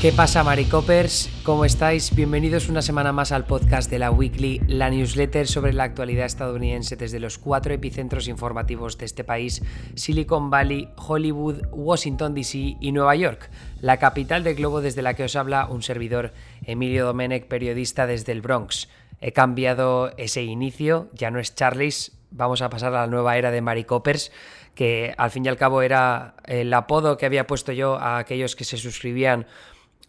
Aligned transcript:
¿Qué 0.00 0.12
pasa, 0.12 0.42
Maricopers? 0.42 1.28
¿Cómo 1.42 1.66
estáis? 1.66 2.14
Bienvenidos 2.14 2.70
una 2.70 2.80
semana 2.80 3.12
más 3.12 3.32
al 3.32 3.44
podcast 3.44 3.90
de 3.90 3.98
la 3.98 4.10
Weekly, 4.10 4.62
la 4.66 4.88
newsletter 4.88 5.46
sobre 5.46 5.74
la 5.74 5.84
actualidad 5.84 6.24
estadounidense 6.24 6.96
desde 6.96 7.20
los 7.20 7.36
cuatro 7.36 7.74
epicentros 7.74 8.26
informativos 8.26 8.96
de 8.96 9.04
este 9.04 9.24
país: 9.24 9.62
Silicon 9.96 10.48
Valley, 10.48 10.88
Hollywood, 10.96 11.66
Washington 11.70 12.32
DC 12.32 12.78
y 12.80 12.92
Nueva 12.92 13.14
York, 13.14 13.50
la 13.82 13.98
capital 13.98 14.42
del 14.42 14.54
globo 14.54 14.80
desde 14.80 15.02
la 15.02 15.12
que 15.12 15.24
os 15.24 15.36
habla 15.36 15.66
un 15.66 15.82
servidor, 15.82 16.32
Emilio 16.64 17.04
Domenech, 17.04 17.46
periodista 17.46 18.06
desde 18.06 18.32
el 18.32 18.40
Bronx. 18.40 18.88
He 19.20 19.32
cambiado 19.32 20.14
ese 20.16 20.42
inicio, 20.42 21.10
ya 21.12 21.30
no 21.30 21.40
es 21.40 21.54
Charlie's, 21.54 22.12
vamos 22.30 22.62
a 22.62 22.70
pasar 22.70 22.94
a 22.94 23.02
la 23.02 23.06
nueva 23.06 23.36
era 23.36 23.50
de 23.50 23.60
Maricopers 23.60 24.32
que 24.74 25.14
al 25.18 25.30
fin 25.30 25.44
y 25.44 25.48
al 25.48 25.56
cabo 25.56 25.82
era 25.82 26.34
el 26.46 26.72
apodo 26.72 27.16
que 27.16 27.26
había 27.26 27.46
puesto 27.46 27.72
yo 27.72 27.96
a 27.96 28.18
aquellos 28.18 28.56
que 28.56 28.64
se 28.64 28.76
suscribían 28.76 29.46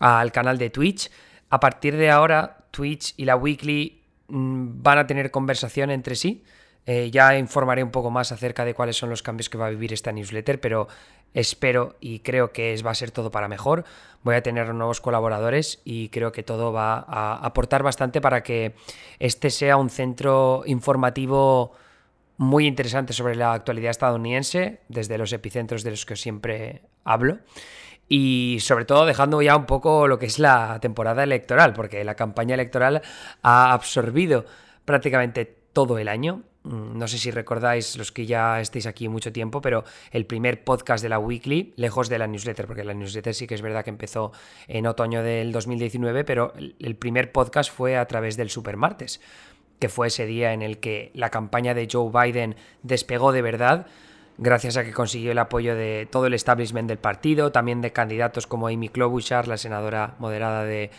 al 0.02 0.32
canal 0.32 0.58
de 0.58 0.70
Twitch. 0.70 1.10
A 1.50 1.60
partir 1.60 1.96
de 1.96 2.10
ahora, 2.10 2.66
Twitch 2.72 3.14
y 3.18 3.26
la 3.26 3.36
Weekly 3.36 4.02
mm, 4.27 4.82
van 4.82 4.98
a 4.98 5.08
tener 5.08 5.32
conversación 5.32 5.91
entre 5.91 6.16
sí. 6.16 6.44
Eh, 6.88 7.12
ya 7.12 7.38
informaré 7.38 7.84
un 7.84 7.91
poco 7.91 8.10
más 8.10 8.32
acerca 8.32 8.66
de 8.66 8.74
cuáles 8.74 8.98
son 8.98 9.12
los 9.12 9.22
cambios 9.22 9.50
que 9.50 9.58
va 9.58 9.68
a 9.68 9.70
vivir 9.70 9.94
esta 9.94 10.12
newsletter, 10.12 10.60
pero 10.60 10.88
espero 11.34 11.96
y 12.02 12.20
creo 12.20 12.52
que 12.52 12.76
va 12.82 12.91
a 12.91 12.96
ser 12.96 13.12
todo 13.12 13.30
para 13.30 13.48
mejor. 13.48 13.86
Voy 14.24 14.36
a 14.36 14.41
tener 14.41 14.74
nuevos 14.74 15.00
colaboradores 15.00 15.80
y 15.86 16.10
creo 16.10 16.32
que 16.32 16.41
todo 16.41 16.74
va 16.74 17.05
a 17.08 17.36
aportar 17.46 17.84
bastante 17.84 18.20
para 18.20 18.41
que 18.41 18.74
este 19.20 19.52
sea 19.52 19.77
un 19.77 19.91
centro 19.91 20.63
informativo 20.66 21.74
muy 22.38 22.66
interesante 22.66 23.13
sobre 23.13 23.36
la 23.36 23.54
actualidad 23.54 23.91
estadounidense, 23.91 24.79
desde 24.88 25.20
los 25.20 25.32
epicentros 25.32 25.84
de 25.84 25.91
los 25.91 26.07
que 26.07 26.16
siempre 26.16 26.82
hablo 27.04 27.38
y 28.13 28.57
sobre 28.59 28.84
todo 28.84 29.05
dejando 29.05 29.41
ya 29.41 29.55
un 29.55 29.65
poco 29.65 30.05
lo 30.05 30.20
que 30.20 30.26
es 30.26 30.37
la 30.37 30.79
temporada 30.81 31.23
electoral, 31.23 31.71
porque 31.71 32.04
la 32.04 32.15
campaña 32.15 32.55
electoral 32.55 33.01
ha 33.41 33.71
absorbido 33.71 34.43
prácticamente 34.84 35.45
todo 35.71 35.98
el 35.98 36.09
año. 36.09 36.43
Mm, 36.63 36.98
no 36.98 37.07
sé 37.07 37.17
si 37.17 37.32
recordáis 37.32 37.95
los 37.95 38.12
que 38.12 38.26
ya 38.26 38.59
estéis 38.59 38.85
aquí 38.85 39.07
mucho 39.07 39.32
tiempo, 39.32 39.62
pero 39.62 39.85
el 40.12 40.26
primer 40.26 40.65
podcast 40.65 41.01
de 41.01 41.07
la 41.07 41.20
Weekly, 41.20 41.71
lejos 41.77 42.09
de 42.09 42.20
la 42.20 42.27
newsletter, 42.27 42.67
porque 42.67 42.84
la 42.84 42.93
newsletter 42.93 43.34
sí 43.34 43.48
que 43.48 43.55
es 43.55 43.62
verdad 43.62 43.85
que 43.85 43.91
empezó 43.91 44.34
en 44.67 44.87
otoño 44.87 45.23
del 45.23 45.54
2019, 45.54 46.26
pero 46.26 46.51
el 46.57 46.95
primer 46.98 47.32
podcast 47.32 47.71
fue 47.71 47.95
a 47.95 48.05
través 48.09 48.35
del 48.35 48.49
Supermartes, 48.49 49.21
que 49.79 49.87
fue 49.87 50.07
ese 50.07 50.26
día 50.26 50.51
en 50.51 50.63
el 50.63 50.79
que 50.79 51.12
la 51.13 51.29
campaña 51.29 51.73
de 51.73 51.87
Joe 51.89 52.12
Biden 52.12 52.57
despegó 52.84 53.32
de 53.32 53.41
verdad 53.41 53.87
gracias 54.37 54.77
a 54.77 54.84
que 54.84 54.91
consiguió 54.91 55.32
el 55.32 55.37
apoyo 55.40 55.76
de 55.76 56.07
todo 56.12 56.27
el 56.27 56.34
establishment 56.34 56.87
del 56.87 56.98
partido, 56.98 57.51
también 57.51 57.82
de 57.82 57.91
candidatos 57.91 58.48
como 58.48 58.68
Amy 58.68 58.90
Klobuchar, 58.90 59.48
la 59.48 59.57
senadora 59.57 60.15
moderada 60.20 60.63
de, 60.63 60.91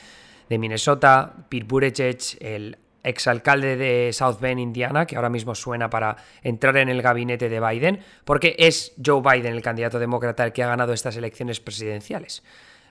Minnesota, 0.48 1.47
Pete 1.48 1.64
Buttigieg, 1.64 2.19
el 2.41 2.78
exalcalde 3.02 3.77
de 3.77 4.12
South 4.12 4.39
Bend, 4.41 4.61
Indiana, 4.61 5.06
que 5.06 5.16
ahora 5.16 5.30
mismo 5.30 5.55
suena 5.55 5.89
para 5.89 6.16
entrar 6.42 6.77
en 6.77 6.89
el 6.89 7.00
gabinete 7.00 7.48
de 7.48 7.58
Biden, 7.58 8.00
porque 8.24 8.55
es 8.58 8.92
Joe 9.05 9.22
Biden, 9.22 9.55
el 9.55 9.62
candidato 9.62 9.98
demócrata, 9.98 10.44
el 10.44 10.52
que 10.52 10.62
ha 10.62 10.69
ganado 10.69 10.92
estas 10.92 11.17
elecciones 11.17 11.61
presidenciales. 11.61 12.42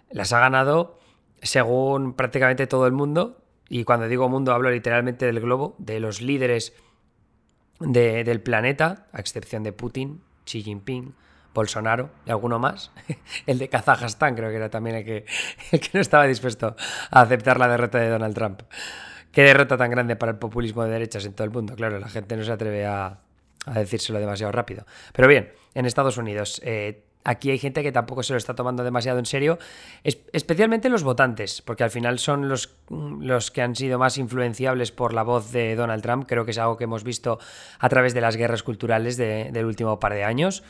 Las 0.09 0.33
ha 0.33 0.39
ganado 0.39 1.00
según 1.42 2.14
prácticamente 2.14 2.67
todo 2.67 2.88
el 2.88 2.94
mundo, 2.94 3.42
y 3.70 3.83
cuando 3.83 4.08
digo 4.08 4.28
mundo 4.28 4.53
hablo 4.53 4.70
literalmente 4.70 5.26
del 5.26 5.39
globo, 5.39 5.76
de 5.78 6.00
los 6.00 6.22
líderes 6.22 6.73
del 7.80 8.42
planeta, 8.42 9.08
a 9.11 9.20
excepción 9.20 9.64
de 9.64 9.72
Putin, 9.72 10.22
Xi 10.52 10.64
Jinping, 10.64 11.14
Bolsonaro 11.54 12.10
y 12.26 12.32
alguno 12.32 12.60
más. 12.60 12.92
El 13.48 13.58
de 13.58 13.70
Kazajstán 13.70 14.36
creo 14.36 14.50
que 14.50 14.56
era 14.56 14.70
también 14.70 14.98
el 14.98 15.06
que, 15.06 15.26
que 15.72 15.89
no 15.94 16.02
estaba 16.02 16.28
dispuesto 16.28 16.76
a 17.10 17.22
aceptar 17.22 17.60
la 17.60 17.67
derrota 17.67 18.00
de 18.00 18.10
Donald 18.10 18.36
Trump. 18.36 18.61
Qué 19.32 19.44
derrota 19.44 19.78
tan 19.78 19.90
grande 19.90 20.16
para 20.17 20.34
el 20.34 20.38
populismo 20.38 20.84
de 20.84 20.92
derechas 20.92 21.26
en 21.26 21.34
todo 21.34 21.45
el 21.45 21.52
mundo. 21.52 21.76
Claro, 21.76 22.00
la 22.00 22.10
gente 22.10 22.36
no 22.36 22.44
se 22.44 22.52
atreve 22.52 22.86
a, 22.86 23.20
decírselo 23.73 24.20
demasiado 24.20 24.52
rápido. 24.52 24.86
Pero 25.14 25.28
bien, 25.28 25.54
en 25.73 25.86
Estados 25.86 26.17
Unidos, 26.17 26.61
eh, 26.66 27.06
aquí 27.23 27.52
hay 27.52 27.58
gente 27.58 27.83
que 27.83 27.92
tampoco 27.92 28.23
se 28.23 28.33
lo 28.33 28.37
está 28.37 28.55
tomando 28.55 28.83
demasiado 28.83 29.20
en 29.20 29.26
serio, 29.26 29.59
especialmente 30.04 30.89
los 30.89 31.04
votantes, 31.04 31.61
porque 31.61 31.83
al 31.83 31.92
final 31.92 32.20
son 32.20 32.49
los, 32.49 32.76
los 32.89 33.52
que 33.52 33.61
han 33.61 33.76
sido 33.76 33.99
más 33.99 34.17
influenciables 34.17 34.92
por 34.92 35.14
la 35.14 35.23
voz 35.23 35.52
de 35.52 35.76
Donald 35.76 36.04
Trump. 36.04 36.26
Creo 36.27 36.45
que 36.45 36.52
es 36.52 36.58
algo 36.58 36.77
que 36.77 36.86
hemos 36.86 37.04
visto 37.04 37.39
a 37.80 37.89
través 37.89 38.14
de 38.14 38.21
las 38.21 38.36
guerras 38.36 38.64
culturales 38.64 39.17
del 39.17 39.65
último 39.65 39.99
par 39.99 40.14
de 40.14 40.23
años. 40.23 40.64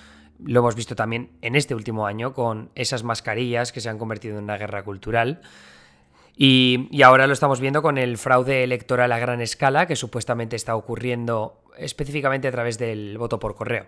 Lo 0.44 0.62
hemos 0.62 0.76
visto 0.76 0.96
también 0.96 1.30
en 1.42 1.56
este 1.56 1.76
último 1.76 2.08
año 2.08 2.34
con 2.34 2.72
esas 2.76 3.04
mascarillas 3.04 3.72
que 3.72 3.80
se 3.80 3.90
han 3.90 3.98
convertido 3.98 4.38
en 4.38 4.46
una 4.46 4.58
guerra 4.58 4.84
cultural. 4.84 5.42
Y, 6.36 7.04
ahora 7.04 7.28
lo 7.28 7.34
estamos 7.34 7.60
viendo 7.60 7.82
con 7.82 7.98
el 7.98 8.18
fraude 8.18 8.64
electoral 8.64 9.12
a 9.12 9.20
gran 9.20 9.42
escala 9.42 9.86
que 9.86 9.96
supuestamente 9.96 10.56
está 10.56 10.76
ocurriendo 10.76 11.62
específicamente 11.78 12.48
a 12.48 12.52
través 12.52 12.78
del 12.78 13.18
voto 13.18 13.40
por 13.40 13.56
correo. 13.56 13.88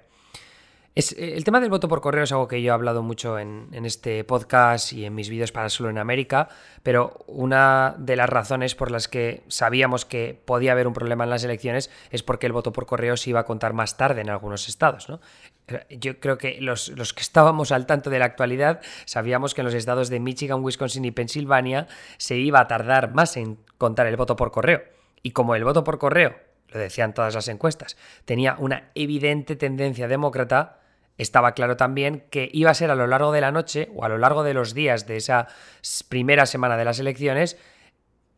Es, 0.95 1.11
eh, 1.13 1.33
el 1.35 1.43
tema 1.43 1.59
del 1.59 1.71
voto 1.71 1.87
por 1.87 2.01
correo 2.01 2.23
es 2.23 2.31
algo 2.31 2.47
que 2.47 2.61
yo 2.61 2.71
he 2.71 2.73
hablado 2.73 3.01
mucho 3.01 3.39
en, 3.39 3.67
este 3.73 4.23
podcast 4.23 4.93
y 4.93 5.05
en 5.05 5.15
mis 5.15 5.29
vídeos 5.29 5.51
para 5.51 5.69
Solo 5.69 5.89
en 5.89 5.97
América, 5.97 6.49
pero 6.83 7.23
una 7.25 7.95
de 7.97 8.15
las 8.15 8.29
razones 8.29 8.75
por 8.75 8.91
las 8.91 9.07
que 9.07 9.43
sabíamos 9.47 10.05
que 10.05 10.39
podía 10.45 10.71
haber 10.73 10.87
un 10.87 10.93
problema 10.93 11.23
en 11.23 11.31
las 11.31 11.43
elecciones 11.43 11.89
es 12.11 12.21
porque 12.21 12.45
el 12.45 12.53
voto 12.53 12.71
por 12.71 12.85
correo 12.85 13.17
se 13.17 13.31
iba 13.31 13.39
a 13.39 13.45
contar 13.45 13.73
más 13.73 13.97
tarde 13.97 14.21
en 14.21 14.29
algunos 14.29 14.69
estados. 14.69 15.09
¿no? 15.09 15.19
Yo 15.89 16.19
creo 16.19 16.37
que 16.37 16.61
los, 16.61 16.89
los, 16.89 17.13
que 17.13 17.21
estábamos 17.21 17.71
al 17.71 17.87
tanto 17.87 18.11
de 18.11 18.19
la 18.19 18.25
actualidad 18.25 18.81
sabíamos 19.05 19.55
que 19.55 19.61
en 19.61 19.65
los 19.65 19.73
estados 19.73 20.09
de 20.09 20.19
Michigan, 20.19 20.63
Wisconsin 20.63 21.05
y 21.05 21.11
Pensilvania 21.11 21.87
se 22.17 22.35
iba 22.35 22.59
a 22.59 22.67
tardar 22.67 23.13
más 23.13 23.35
en 23.37 23.57
contar 23.79 24.05
el 24.05 24.15
voto 24.15 24.35
por 24.35 24.51
correo. 24.51 24.83
Y 25.23 25.31
como 25.31 25.55
el 25.55 25.63
voto 25.63 25.83
por 25.83 25.97
correo, 25.97 26.35
lo 26.69 26.79
decían 26.79 27.13
todas 27.13 27.33
las 27.33 27.47
encuestas, 27.47 27.97
tenía 28.25 28.55
una 28.59 28.91
evidente 28.95 29.55
tendencia 29.55 30.07
demócrata, 30.07 30.82
estaba 31.17 31.53
claro 31.53 31.77
también 31.77 32.23
que 32.29 32.49
iba 32.53 32.71
a 32.71 32.73
ser 32.73 32.91
a 32.91 32.95
lo 32.95 33.07
largo 33.07 33.31
de 33.31 33.41
la 33.41 33.51
noche 33.51 33.89
o 33.95 34.03
a 34.03 34.09
lo 34.09 34.17
largo 34.17 34.43
de 34.43 34.53
los 34.53 34.73
días 34.73 35.07
de 35.07 35.17
esa 35.17 35.47
primera 36.09 36.45
semana 36.45 36.77
de 36.77 36.85
las 36.85 36.99
elecciones, 36.99 37.57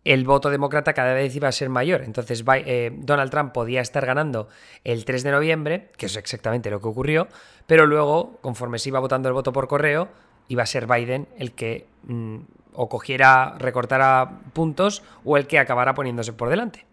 el 0.03 0.24
voto 0.24 0.52
demócrata 0.52 0.94
cada 0.94 1.14
vez 1.14 1.35
iba 1.35 1.47
a 1.47 1.52
ser 1.52 1.69
mayor. 1.69 2.02
Entonces 2.03 2.44
eh, 2.47 2.91
Donald 2.96 3.31
Trump 3.31 3.53
podía 3.53 3.81
estar 3.81 4.06
ganando 4.06 4.47
el 4.84 5.03
3 5.03 5.24
de 5.24 5.31
noviembre, 5.31 5.90
que 5.97 6.06
es 6.06 6.16
exactamente 6.16 6.69
lo 6.69 6.80
que 6.80 6.88
ocurrió, 6.88 7.28
pero 7.66 7.88
luego, 7.88 8.38
conforme 8.41 8.78
se 8.78 8.90
iba 8.90 9.00
votando 9.00 9.28
el 9.30 9.34
voto 9.34 9.52
por 9.52 9.68
correo, 9.68 10.08
iba 10.47 10.64
a 10.64 10.68
ser 10.68 10.85
Biden 10.85 11.28
el 11.38 11.53
que 11.53 11.88
mm, 12.03 12.38
o 12.74 12.88
cogiera, 12.88 13.56
recortara 13.58 14.41
puntos 14.53 15.02
o 15.24 15.38
el 15.38 15.47
que 15.47 15.58
acabara 15.58 15.96
poniéndose 15.96 16.34
por 16.34 16.50
delante. 16.50 16.85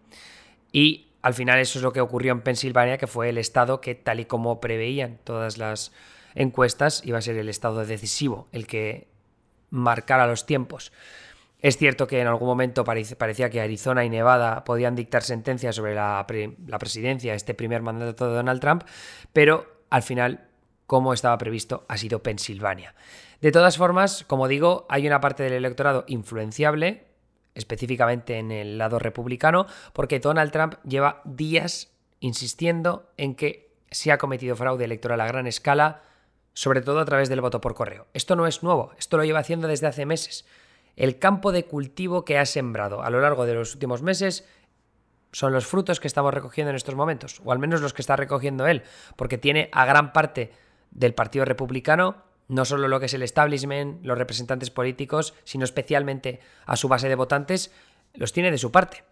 Y 0.71 1.07
al 1.23 1.33
final 1.33 1.57
eso 1.59 1.79
es 1.79 1.83
lo 1.83 1.93
que 1.93 2.01
ocurrió 2.01 2.33
en 2.33 2.41
Pensilvania, 2.41 2.97
que 2.97 3.07
fue 3.07 3.29
el 3.29 3.37
estado 3.37 3.79
que, 3.79 3.95
tal 3.95 4.19
y 4.19 4.25
como 4.25 4.59
preveían 4.59 5.19
todas 5.23 5.57
las 5.57 5.93
encuestas, 6.35 7.01
iba 7.05 7.17
a 7.17 7.21
ser 7.21 7.37
el 7.37 7.47
estado 7.47 7.85
decisivo, 7.85 8.49
el 8.51 8.67
que 8.67 9.07
marcara 9.69 10.27
los 10.27 10.45
tiempos. 10.45 10.91
Es 11.61 11.77
cierto 11.77 12.07
que 12.07 12.19
en 12.19 12.27
algún 12.27 12.49
momento 12.49 12.83
parecía 12.83 13.49
que 13.49 13.61
Arizona 13.61 14.03
y 14.03 14.09
Nevada 14.09 14.65
podían 14.65 14.95
dictar 14.95 15.23
sentencias 15.23 15.77
sobre 15.77 15.95
la, 15.95 16.27
la 16.67 16.77
presidencia, 16.77 17.33
este 17.33 17.53
primer 17.53 17.81
mandato 17.81 18.27
de 18.27 18.35
Donald 18.35 18.59
Trump, 18.59 18.83
pero 19.31 19.65
al 19.89 20.03
final, 20.03 20.49
como 20.87 21.13
estaba 21.13 21.37
previsto, 21.37 21.85
ha 21.87 21.95
sido 21.95 22.21
Pensilvania. 22.21 22.95
De 23.39 23.53
todas 23.53 23.77
formas, 23.77 24.25
como 24.27 24.49
digo, 24.49 24.85
hay 24.89 25.07
una 25.07 25.21
parte 25.21 25.43
del 25.43 25.53
electorado 25.53 26.03
influenciable, 26.07 27.05
específicamente 27.55 28.37
en 28.37 28.51
el 28.51 28.77
lado 28.77 28.99
republicano, 28.99 29.65
porque 29.93 30.19
Donald 30.19 30.51
Trump 30.51 30.75
lleva 30.83 31.21
días 31.25 31.91
insistiendo 32.19 33.11
en 33.17 33.35
que 33.35 33.73
se 33.91 34.11
ha 34.11 34.17
cometido 34.17 34.55
fraude 34.55 34.85
electoral 34.85 35.21
a 35.21 35.27
gran 35.27 35.47
escala, 35.47 36.01
sobre 36.53 36.81
todo 36.81 36.99
a 36.99 37.05
través 37.05 37.29
del 37.29 37.41
voto 37.41 37.61
por 37.61 37.75
correo. 37.75 38.07
Esto 38.13 38.35
no 38.35 38.47
es 38.47 38.63
nuevo, 38.63 38.91
esto 38.97 39.17
lo 39.17 39.25
lleva 39.25 39.39
haciendo 39.39 39.67
desde 39.67 39.87
hace 39.87 40.05
meses. 40.05 40.45
El 40.95 41.19
campo 41.19 41.51
de 41.51 41.65
cultivo 41.65 42.23
que 42.25 42.37
ha 42.37 42.45
sembrado 42.45 43.03
a 43.03 43.09
lo 43.09 43.19
largo 43.19 43.45
de 43.45 43.55
los 43.55 43.73
últimos 43.73 44.01
meses 44.01 44.47
son 45.31 45.51
los 45.51 45.65
frutos 45.65 45.99
que 45.99 46.07
estamos 46.07 46.33
recogiendo 46.33 46.69
en 46.69 46.75
estos 46.75 46.95
momentos, 46.95 47.41
o 47.43 47.51
al 47.51 47.59
menos 47.59 47.81
los 47.81 47.93
que 47.93 48.03
está 48.03 48.15
recogiendo 48.15 48.67
él, 48.67 48.83
porque 49.15 49.39
tiene 49.39 49.69
a 49.71 49.85
gran 49.85 50.13
parte 50.13 50.51
del 50.91 51.15
Partido 51.15 51.43
Republicano 51.45 52.23
no 52.53 52.65
solo 52.65 52.87
lo 52.87 52.99
que 52.99 53.07
es 53.07 53.13
el 53.13 53.23
establishment, 53.23 54.05
los 54.05 54.17
representantes 54.17 54.69
políticos, 54.69 55.33
sino 55.43 55.63
especialmente 55.63 56.39
a 56.65 56.75
su 56.75 56.87
base 56.87 57.09
de 57.09 57.15
votantes, 57.15 57.71
los 58.13 58.31
tiene 58.31 58.51
de 58.51 58.57
su 58.57 58.71
parte. 58.71 59.03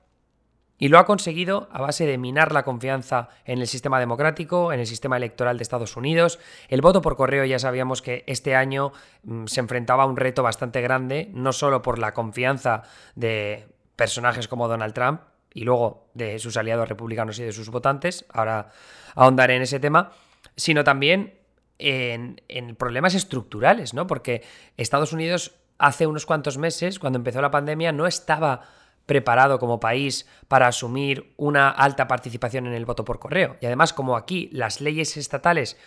Y 0.78 0.88
lo 0.88 0.98
ha 0.98 1.06
conseguido 1.06 1.70
a 1.72 1.80
base 1.80 2.08
de 2.08 2.18
minar 2.18 2.52
la 2.52 2.64
confianza 2.64 3.30
en 3.46 3.60
el 3.60 3.68
sistema 3.68 4.00
democrático, 4.00 4.74
en 4.74 4.80
el 4.80 4.88
sistema 4.88 5.18
electoral 5.18 5.58
de 5.58 5.62
Estados 5.62 5.96
Unidos. 5.96 6.40
El 6.70 6.82
voto 6.82 7.04
por 7.04 7.16
correo 7.16 7.46
ya 7.46 7.60
sabíamos 7.60 8.02
que 8.02 8.24
este 8.26 8.56
año 8.56 8.92
mm, 9.24 9.46
se 9.46 9.60
enfrentaba 9.60 10.04
a 10.04 10.08
un 10.08 10.18
reto 10.18 10.42
bastante 10.42 10.82
grande, 10.82 11.30
no 11.34 11.54
solo 11.54 11.84
por 11.84 12.00
la 12.00 12.16
confianza 12.16 12.82
de 13.16 13.68
personajes 13.96 14.48
como 14.48 14.68
Donald 14.68 14.96
Trump 14.96 15.22
y 15.54 15.66
luego 15.66 16.08
de 16.16 16.40
sus 16.40 16.58
aliados 16.58 16.90
republicanos 16.90 17.38
y 17.38 17.44
de 17.44 17.52
sus 17.52 17.70
votantes, 17.70 18.26
ahora 18.34 18.70
ahondaré 19.14 19.58
en 19.58 19.62
ese 19.62 19.80
tema, 19.80 20.12
sino 20.56 20.84
también 20.84 21.41
en, 21.82 22.76
problemas 22.76 23.16
estructurales, 23.16 23.94
¿no? 23.94 24.08
Porque 24.08 24.44
Estados 24.78 25.14
Unidos 25.14 25.56
hace 25.78 26.08
unos 26.08 26.26
cuantos 26.26 26.58
meses, 26.58 27.00
cuando 27.00 27.18
empezó 27.18 27.42
la 27.42 27.52
pandemia, 27.52 27.92
no 27.92 28.06
estaba 28.08 28.62
preparado 29.06 29.60
como 29.60 29.80
país 29.80 30.28
para 30.48 30.68
asumir 30.68 31.34
una 31.38 31.70
alta 31.70 32.08
participación 32.08 32.68
en 32.68 32.74
el 32.74 32.86
voto 32.86 33.04
por 33.04 33.20
correo. 33.20 33.58
Y 33.60 33.66
además, 33.66 33.94
como 33.94 34.16
aquí 34.16 34.50
las 34.54 34.80
leyes 34.80 35.18
estatales 35.18 35.78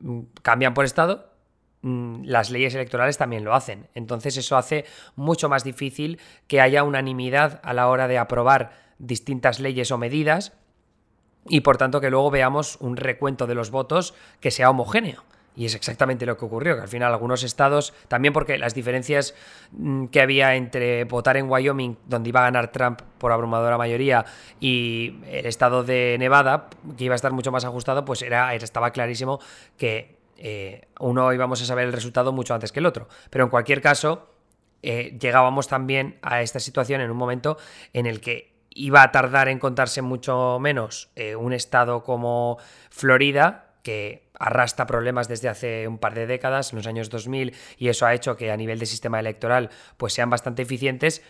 mm, 0.00 0.20
cambian 0.42 0.74
por 0.74 0.84
estado, 0.84 1.32
mm, 1.82 2.24
las 2.24 2.50
leyes 2.50 2.74
electorales 2.74 3.18
también 3.18 3.44
lo 3.44 3.54
hacen. 3.54 3.88
Entonces 3.94 4.36
eso 4.36 4.56
hace 4.56 4.84
mucho 5.16 5.48
más 5.48 5.64
difícil 5.64 6.20
que 6.46 6.60
haya 6.60 6.84
unanimidad 6.84 7.60
a 7.64 7.74
la 7.74 7.88
hora 7.88 8.06
de 8.06 8.18
aprobar 8.18 8.70
distintas 8.98 9.58
leyes 9.58 9.90
o 9.90 9.98
medidas 9.98 10.52
y 11.48 11.60
por 11.60 11.76
tanto 11.76 12.00
que 12.00 12.10
luego 12.10 12.30
veamos 12.30 12.76
un 12.80 12.96
recuento 12.96 13.46
de 13.46 13.54
los 13.54 13.70
votos 13.70 14.14
que 14.40 14.50
sea 14.50 14.70
homogéneo. 14.70 15.24
Y 15.56 15.64
es 15.64 15.74
exactamente 15.74 16.26
lo 16.26 16.36
que 16.36 16.44
ocurrió, 16.44 16.76
que 16.76 16.82
al 16.82 16.88
final 16.88 17.12
algunos 17.12 17.42
estados, 17.42 17.94
también 18.08 18.34
porque 18.34 18.58
las 18.58 18.74
diferencias 18.74 19.34
mm, 19.72 20.06
que 20.06 20.20
había 20.20 20.54
entre 20.54 21.04
votar 21.04 21.38
en 21.38 21.48
Wyoming, 21.48 21.96
donde 22.06 22.28
iba 22.28 22.40
a 22.40 22.44
ganar 22.44 22.72
Trump 22.72 23.00
por 23.16 23.32
abrumadora 23.32 23.78
mayoría, 23.78 24.26
y 24.60 25.16
el 25.26 25.46
estado 25.46 25.82
de 25.82 26.16
Nevada, 26.18 26.68
que 26.98 27.04
iba 27.04 27.14
a 27.14 27.16
estar 27.16 27.32
mucho 27.32 27.52
más 27.52 27.64
ajustado, 27.64 28.04
pues 28.04 28.20
era, 28.20 28.54
estaba 28.54 28.90
clarísimo 28.90 29.40
que 29.78 30.18
eh, 30.36 30.88
uno 31.00 31.32
íbamos 31.32 31.62
a 31.62 31.64
saber 31.64 31.86
el 31.86 31.92
resultado 31.94 32.32
mucho 32.32 32.52
antes 32.52 32.70
que 32.70 32.80
el 32.80 32.86
otro. 32.86 33.08
Pero 33.30 33.44
en 33.44 33.50
cualquier 33.50 33.80
caso, 33.80 34.28
eh, 34.82 35.16
llegábamos 35.18 35.68
también 35.68 36.18
a 36.20 36.42
esta 36.42 36.60
situación 36.60 37.00
en 37.00 37.10
un 37.10 37.16
momento 37.16 37.56
en 37.94 38.04
el 38.04 38.20
que 38.20 38.55
iba 38.76 39.02
a 39.02 39.10
tardar 39.10 39.48
en 39.48 39.58
contarse 39.58 40.02
mucho 40.02 40.58
menos 40.60 41.10
eh, 41.16 41.34
un 41.34 41.52
estado 41.52 42.04
como 42.04 42.58
Florida, 42.90 43.74
que 43.82 44.28
arrastra 44.38 44.86
problemas 44.86 45.28
desde 45.28 45.48
hace 45.48 45.88
un 45.88 45.98
par 45.98 46.14
de 46.14 46.26
décadas, 46.26 46.72
en 46.72 46.78
los 46.78 46.86
años 46.86 47.08
2000, 47.08 47.54
y 47.78 47.88
eso 47.88 48.06
ha 48.06 48.14
hecho 48.14 48.36
que 48.36 48.50
a 48.50 48.56
nivel 48.56 48.78
de 48.78 48.86
sistema 48.86 49.18
electoral 49.18 49.70
pues 49.96 50.12
sean 50.12 50.28
bastante 50.28 50.62
eficientes, 50.62 51.22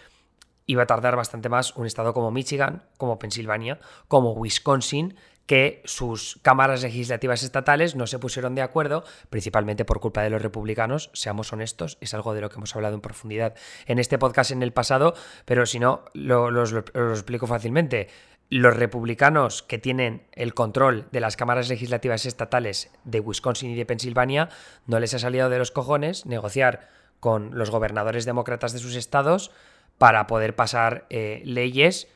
iba 0.66 0.82
a 0.82 0.86
tardar 0.86 1.16
bastante 1.16 1.48
más 1.48 1.76
un 1.76 1.86
estado 1.86 2.12
como 2.12 2.30
Michigan, 2.30 2.82
como 2.96 3.18
Pensilvania, 3.18 3.78
como 4.08 4.32
Wisconsin, 4.32 5.16
que 5.46 5.82
sus 5.84 6.38
cámaras 6.42 6.82
legislativas 6.82 7.42
estatales 7.42 7.94
no 7.94 8.06
se 8.06 8.18
pusieron 8.18 8.54
de 8.54 8.62
acuerdo, 8.62 9.04
principalmente 9.30 9.84
por 9.84 10.00
culpa 10.00 10.22
de 10.22 10.30
los 10.30 10.42
republicanos, 10.42 11.10
seamos 11.14 11.52
honestos, 11.52 11.98
es 12.00 12.14
algo 12.14 12.34
de 12.34 12.40
lo 12.40 12.50
que 12.50 12.56
hemos 12.56 12.74
hablado 12.74 12.94
en 12.94 13.00
profundidad 13.00 13.54
en 13.86 13.98
este 13.98 14.18
podcast 14.18 14.50
en 14.50 14.62
el 14.62 14.72
pasado, 14.72 15.14
pero 15.44 15.64
si 15.66 15.78
no, 15.78 16.04
lo, 16.12 16.50
lo 16.50 16.62
explico 17.10 17.46
fácilmente. 17.46 18.08
Los 18.48 18.76
republicanos 18.76 19.64
que 19.64 19.78
tienen 19.78 20.26
el 20.32 20.54
control 20.54 21.08
de 21.10 21.18
las 21.18 21.36
cámaras 21.36 21.68
legislativas 21.68 22.26
estatales 22.26 22.92
de 23.04 23.18
Wisconsin 23.18 23.70
y 23.70 23.74
de 23.74 23.86
Pensilvania, 23.86 24.50
no 24.86 25.00
les 25.00 25.14
ha 25.14 25.18
salido 25.18 25.48
de 25.50 25.58
los 25.58 25.72
cojones 25.72 26.26
negociar 26.26 26.88
con 27.18 27.58
los 27.58 27.70
gobernadores 27.70 28.24
demócratas 28.24 28.72
de 28.72 28.78
sus 28.78 28.94
estados 28.94 29.50
para 29.98 30.26
poder 30.26 30.54
pasar 30.54 31.06
eh, 31.10 31.42
leyes 31.44 32.08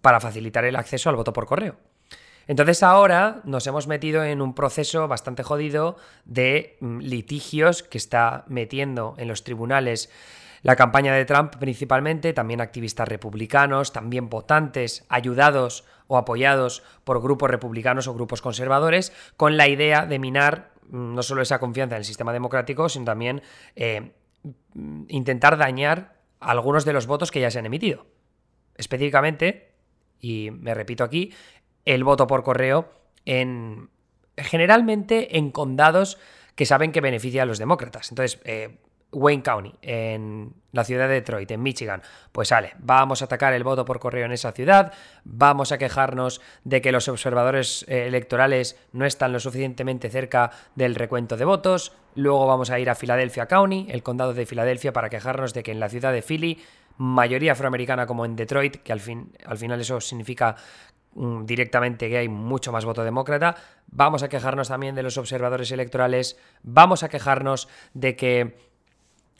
para 0.00 0.20
facilitar 0.20 0.64
el 0.64 0.76
acceso 0.76 1.10
al 1.10 1.16
voto 1.16 1.32
por 1.32 1.46
correo. 1.46 1.76
Entonces 2.52 2.82
ahora 2.82 3.40
nos 3.44 3.66
hemos 3.66 3.86
metido 3.86 4.22
en 4.22 4.42
un 4.42 4.54
proceso 4.54 5.08
bastante 5.08 5.42
jodido 5.42 5.96
de 6.26 6.76
mm, 6.80 6.98
litigios 6.98 7.82
que 7.82 7.96
está 7.96 8.44
metiendo 8.46 9.14
en 9.16 9.28
los 9.28 9.42
tribunales 9.42 10.10
la 10.60 10.76
campaña 10.76 11.14
de 11.14 11.24
Trump 11.24 11.56
principalmente, 11.56 12.34
también 12.34 12.60
activistas 12.60 13.08
republicanos, 13.08 13.94
también 13.94 14.28
votantes 14.28 15.06
ayudados 15.08 15.84
o 16.08 16.18
apoyados 16.18 16.82
por 17.04 17.22
grupos 17.22 17.50
republicanos 17.50 18.06
o 18.06 18.12
grupos 18.12 18.42
conservadores, 18.42 19.14
con 19.38 19.56
la 19.56 19.66
idea 19.66 20.04
de 20.04 20.18
minar 20.18 20.72
mm, 20.90 21.14
no 21.14 21.22
solo 21.22 21.40
esa 21.40 21.58
confianza 21.58 21.96
en 21.96 22.00
el 22.00 22.04
sistema 22.04 22.34
democrático, 22.34 22.90
sino 22.90 23.06
también 23.06 23.40
eh, 23.76 24.12
intentar 25.08 25.56
dañar 25.56 26.18
algunos 26.38 26.84
de 26.84 26.92
los 26.92 27.06
votos 27.06 27.30
que 27.30 27.40
ya 27.40 27.50
se 27.50 27.60
han 27.60 27.64
emitido. 27.64 28.04
Específicamente, 28.76 29.72
y 30.20 30.50
me 30.50 30.74
repito 30.74 31.02
aquí, 31.02 31.32
el 31.84 32.04
voto 32.04 32.26
por 32.26 32.42
correo 32.42 32.90
en 33.24 33.90
generalmente 34.36 35.38
en 35.38 35.50
condados 35.50 36.18
que 36.54 36.66
saben 36.66 36.92
que 36.92 37.00
beneficia 37.00 37.42
a 37.42 37.46
los 37.46 37.58
demócratas. 37.58 38.10
Entonces, 38.10 38.40
eh, 38.44 38.78
Wayne 39.12 39.42
County, 39.42 39.74
en 39.82 40.54
la 40.72 40.84
ciudad 40.84 41.06
de 41.06 41.14
Detroit, 41.14 41.50
en 41.50 41.62
Michigan, 41.62 42.02
pues 42.32 42.48
sale, 42.48 42.72
vamos 42.78 43.20
a 43.20 43.26
atacar 43.26 43.52
el 43.52 43.62
voto 43.62 43.84
por 43.84 44.00
correo 44.00 44.24
en 44.24 44.32
esa 44.32 44.52
ciudad, 44.52 44.92
vamos 45.24 45.70
a 45.70 45.76
quejarnos 45.76 46.40
de 46.64 46.80
que 46.80 46.92
los 46.92 47.08
observadores 47.08 47.84
eh, 47.88 48.06
electorales 48.06 48.78
no 48.92 49.04
están 49.04 49.32
lo 49.32 49.40
suficientemente 49.40 50.08
cerca 50.08 50.50
del 50.76 50.94
recuento 50.94 51.36
de 51.36 51.44
votos, 51.44 51.92
luego 52.14 52.46
vamos 52.46 52.70
a 52.70 52.80
ir 52.80 52.88
a 52.88 52.94
Philadelphia 52.94 53.46
County, 53.46 53.86
el 53.90 54.02
condado 54.02 54.32
de 54.32 54.46
Filadelfia, 54.46 54.94
para 54.94 55.10
quejarnos 55.10 55.52
de 55.52 55.62
que 55.62 55.72
en 55.72 55.80
la 55.80 55.90
ciudad 55.90 56.12
de 56.12 56.22
Philly, 56.22 56.62
mayoría 56.96 57.52
afroamericana 57.52 58.06
como 58.06 58.24
en 58.24 58.34
Detroit, 58.34 58.76
que 58.76 58.92
al, 58.92 59.00
fin, 59.00 59.32
al 59.44 59.58
final 59.58 59.80
eso 59.80 60.00
significa 60.00 60.56
directamente 61.14 62.08
que 62.08 62.18
hay 62.18 62.28
mucho 62.28 62.72
más 62.72 62.84
voto 62.84 63.04
demócrata. 63.04 63.56
Vamos 63.86 64.22
a 64.22 64.28
quejarnos 64.28 64.68
también 64.68 64.94
de 64.94 65.02
los 65.02 65.18
observadores 65.18 65.70
electorales. 65.70 66.38
Vamos 66.62 67.02
a 67.02 67.08
quejarnos 67.08 67.68
de 67.94 68.16
que 68.16 68.56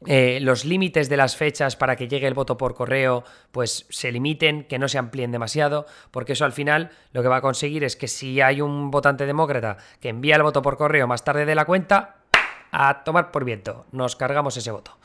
eh, 0.07 0.41
los 0.43 0.65
límites 0.65 1.09
de 1.09 1.17
las 1.17 1.37
fechas 1.37 1.77
para 1.77 1.95
que 1.95 2.09
llegue 2.09 2.27
el 2.27 2.35
voto 2.35 2.57
por 2.57 2.75
correo 2.75 3.25
pues 3.53 3.87
se 3.89 4.11
limiten, 4.11 4.65
que 4.65 4.79
no 4.79 4.89
se 4.89 4.99
amplíen 4.99 5.31
demasiado, 5.31 5.87
porque 6.11 6.33
eso 6.33 6.45
al 6.45 6.53
final 6.53 6.91
lo 7.13 7.23
que 7.23 7.29
va 7.29 7.37
a 7.37 7.41
conseguir 7.41 7.85
es 7.85 7.95
que 7.95 8.09
si 8.09 8.41
hay 8.41 8.61
un 8.61 8.91
votante 8.91 9.27
demócrata 9.27 9.77
que 10.01 10.09
envía 10.09 10.37
el 10.37 10.43
voto 10.43 10.61
por 10.61 10.77
correo 10.77 11.07
más 11.07 11.25
tarde 11.25 11.47
de 11.47 11.55
la 11.55 11.67
cuenta, 11.67 12.17
a 12.73 13.05
tomar 13.05 13.31
por 13.31 13.45
viento, 13.45 13.87
nos 13.93 14.17
cargamos 14.17 14.57
ese 14.57 14.71
voto. 14.71 14.99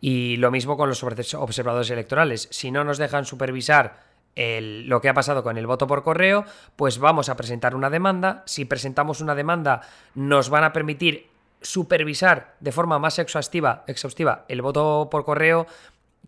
Y 0.00 0.36
lo 0.36 0.50
mismo 0.50 0.76
con 0.76 0.88
los 0.88 1.02
observadores 1.02 1.90
electorales, 1.90 2.48
si 2.50 2.70
no 2.70 2.84
nos 2.84 2.98
dejan 2.98 3.24
supervisar 3.24 4.09
lo 4.36 5.00
que 5.00 5.08
ha 5.08 5.14
pasado 5.14 5.42
con 5.42 5.58
el 5.58 5.66
voto 5.66 5.86
por 5.86 6.02
correo, 6.02 6.44
pues 6.76 6.98
vamos 6.98 7.28
a 7.28 7.36
presentar 7.36 7.74
una 7.74 7.90
demanda. 7.90 8.42
Si 8.46 8.64
presentamos 8.64 9.20
una 9.20 9.34
demanda, 9.34 9.82
nos 10.14 10.50
van 10.50 10.64
a 10.64 10.72
permitir 10.72 11.28
supervisar 11.60 12.54
de 12.60 12.72
forma 12.72 12.98
más 12.98 13.18
exhaustiva, 13.18 13.84
exhaustiva 13.86 14.46
el 14.48 14.62
voto 14.62 15.08
por 15.10 15.24
correo 15.24 15.66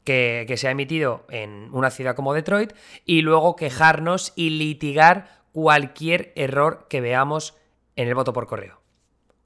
que 0.04 0.52
se 0.56 0.68
ha 0.68 0.72
emitido 0.72 1.24
en 1.30 1.68
una 1.72 1.90
ciudad 1.90 2.16
como 2.16 2.34
Detroit 2.34 2.72
y 3.06 3.22
luego 3.22 3.56
quejarnos 3.56 4.32
y 4.36 4.50
litigar 4.50 5.40
cualquier 5.52 6.32
error 6.34 6.86
que 6.88 7.00
veamos 7.00 7.54
en 7.96 8.08
el 8.08 8.14
voto 8.14 8.32
por 8.32 8.46
correo. 8.46 8.80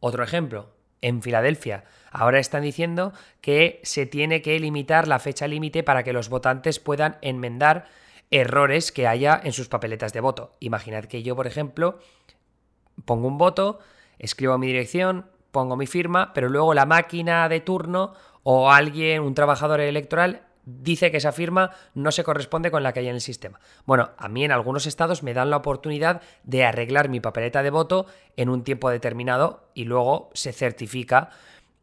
Otro 0.00 0.24
ejemplo, 0.24 0.70
en 1.02 1.22
Filadelfia. 1.22 1.84
Ahora 2.10 2.38
están 2.38 2.62
diciendo 2.62 3.12
que 3.40 3.80
se 3.82 4.06
tiene 4.06 4.40
que 4.40 4.58
limitar 4.58 5.08
la 5.08 5.18
fecha 5.18 5.46
límite 5.46 5.82
para 5.82 6.02
que 6.02 6.12
los 6.12 6.28
votantes 6.28 6.80
puedan 6.80 7.18
enmendar 7.20 7.86
errores 8.30 8.92
que 8.92 9.06
haya 9.06 9.40
en 9.42 9.52
sus 9.52 9.68
papeletas 9.68 10.12
de 10.12 10.20
voto. 10.20 10.56
Imaginad 10.60 11.04
que 11.04 11.22
yo, 11.22 11.36
por 11.36 11.46
ejemplo, 11.46 11.98
pongo 13.04 13.28
un 13.28 13.38
voto, 13.38 13.78
escribo 14.18 14.58
mi 14.58 14.66
dirección, 14.66 15.26
pongo 15.52 15.76
mi 15.76 15.86
firma, 15.86 16.32
pero 16.34 16.48
luego 16.48 16.74
la 16.74 16.86
máquina 16.86 17.48
de 17.48 17.60
turno 17.60 18.14
o 18.42 18.70
alguien, 18.70 19.22
un 19.22 19.34
trabajador 19.34 19.80
electoral, 19.80 20.42
dice 20.66 21.10
que 21.10 21.18
esa 21.18 21.32
firma 21.32 21.70
no 21.94 22.10
se 22.12 22.24
corresponde 22.24 22.70
con 22.70 22.82
la 22.82 22.92
que 22.92 23.00
hay 23.00 23.08
en 23.08 23.14
el 23.14 23.20
sistema. 23.20 23.60
Bueno, 23.86 24.10
a 24.18 24.28
mí 24.28 24.44
en 24.44 24.52
algunos 24.52 24.86
estados 24.86 25.22
me 25.22 25.32
dan 25.32 25.48
la 25.48 25.56
oportunidad 25.56 26.20
de 26.42 26.64
arreglar 26.64 27.08
mi 27.08 27.20
papeleta 27.20 27.62
de 27.62 27.70
voto 27.70 28.06
en 28.36 28.48
un 28.48 28.64
tiempo 28.64 28.90
determinado 28.90 29.70
y 29.74 29.84
luego 29.84 30.30
se 30.34 30.52
certifica 30.52 31.30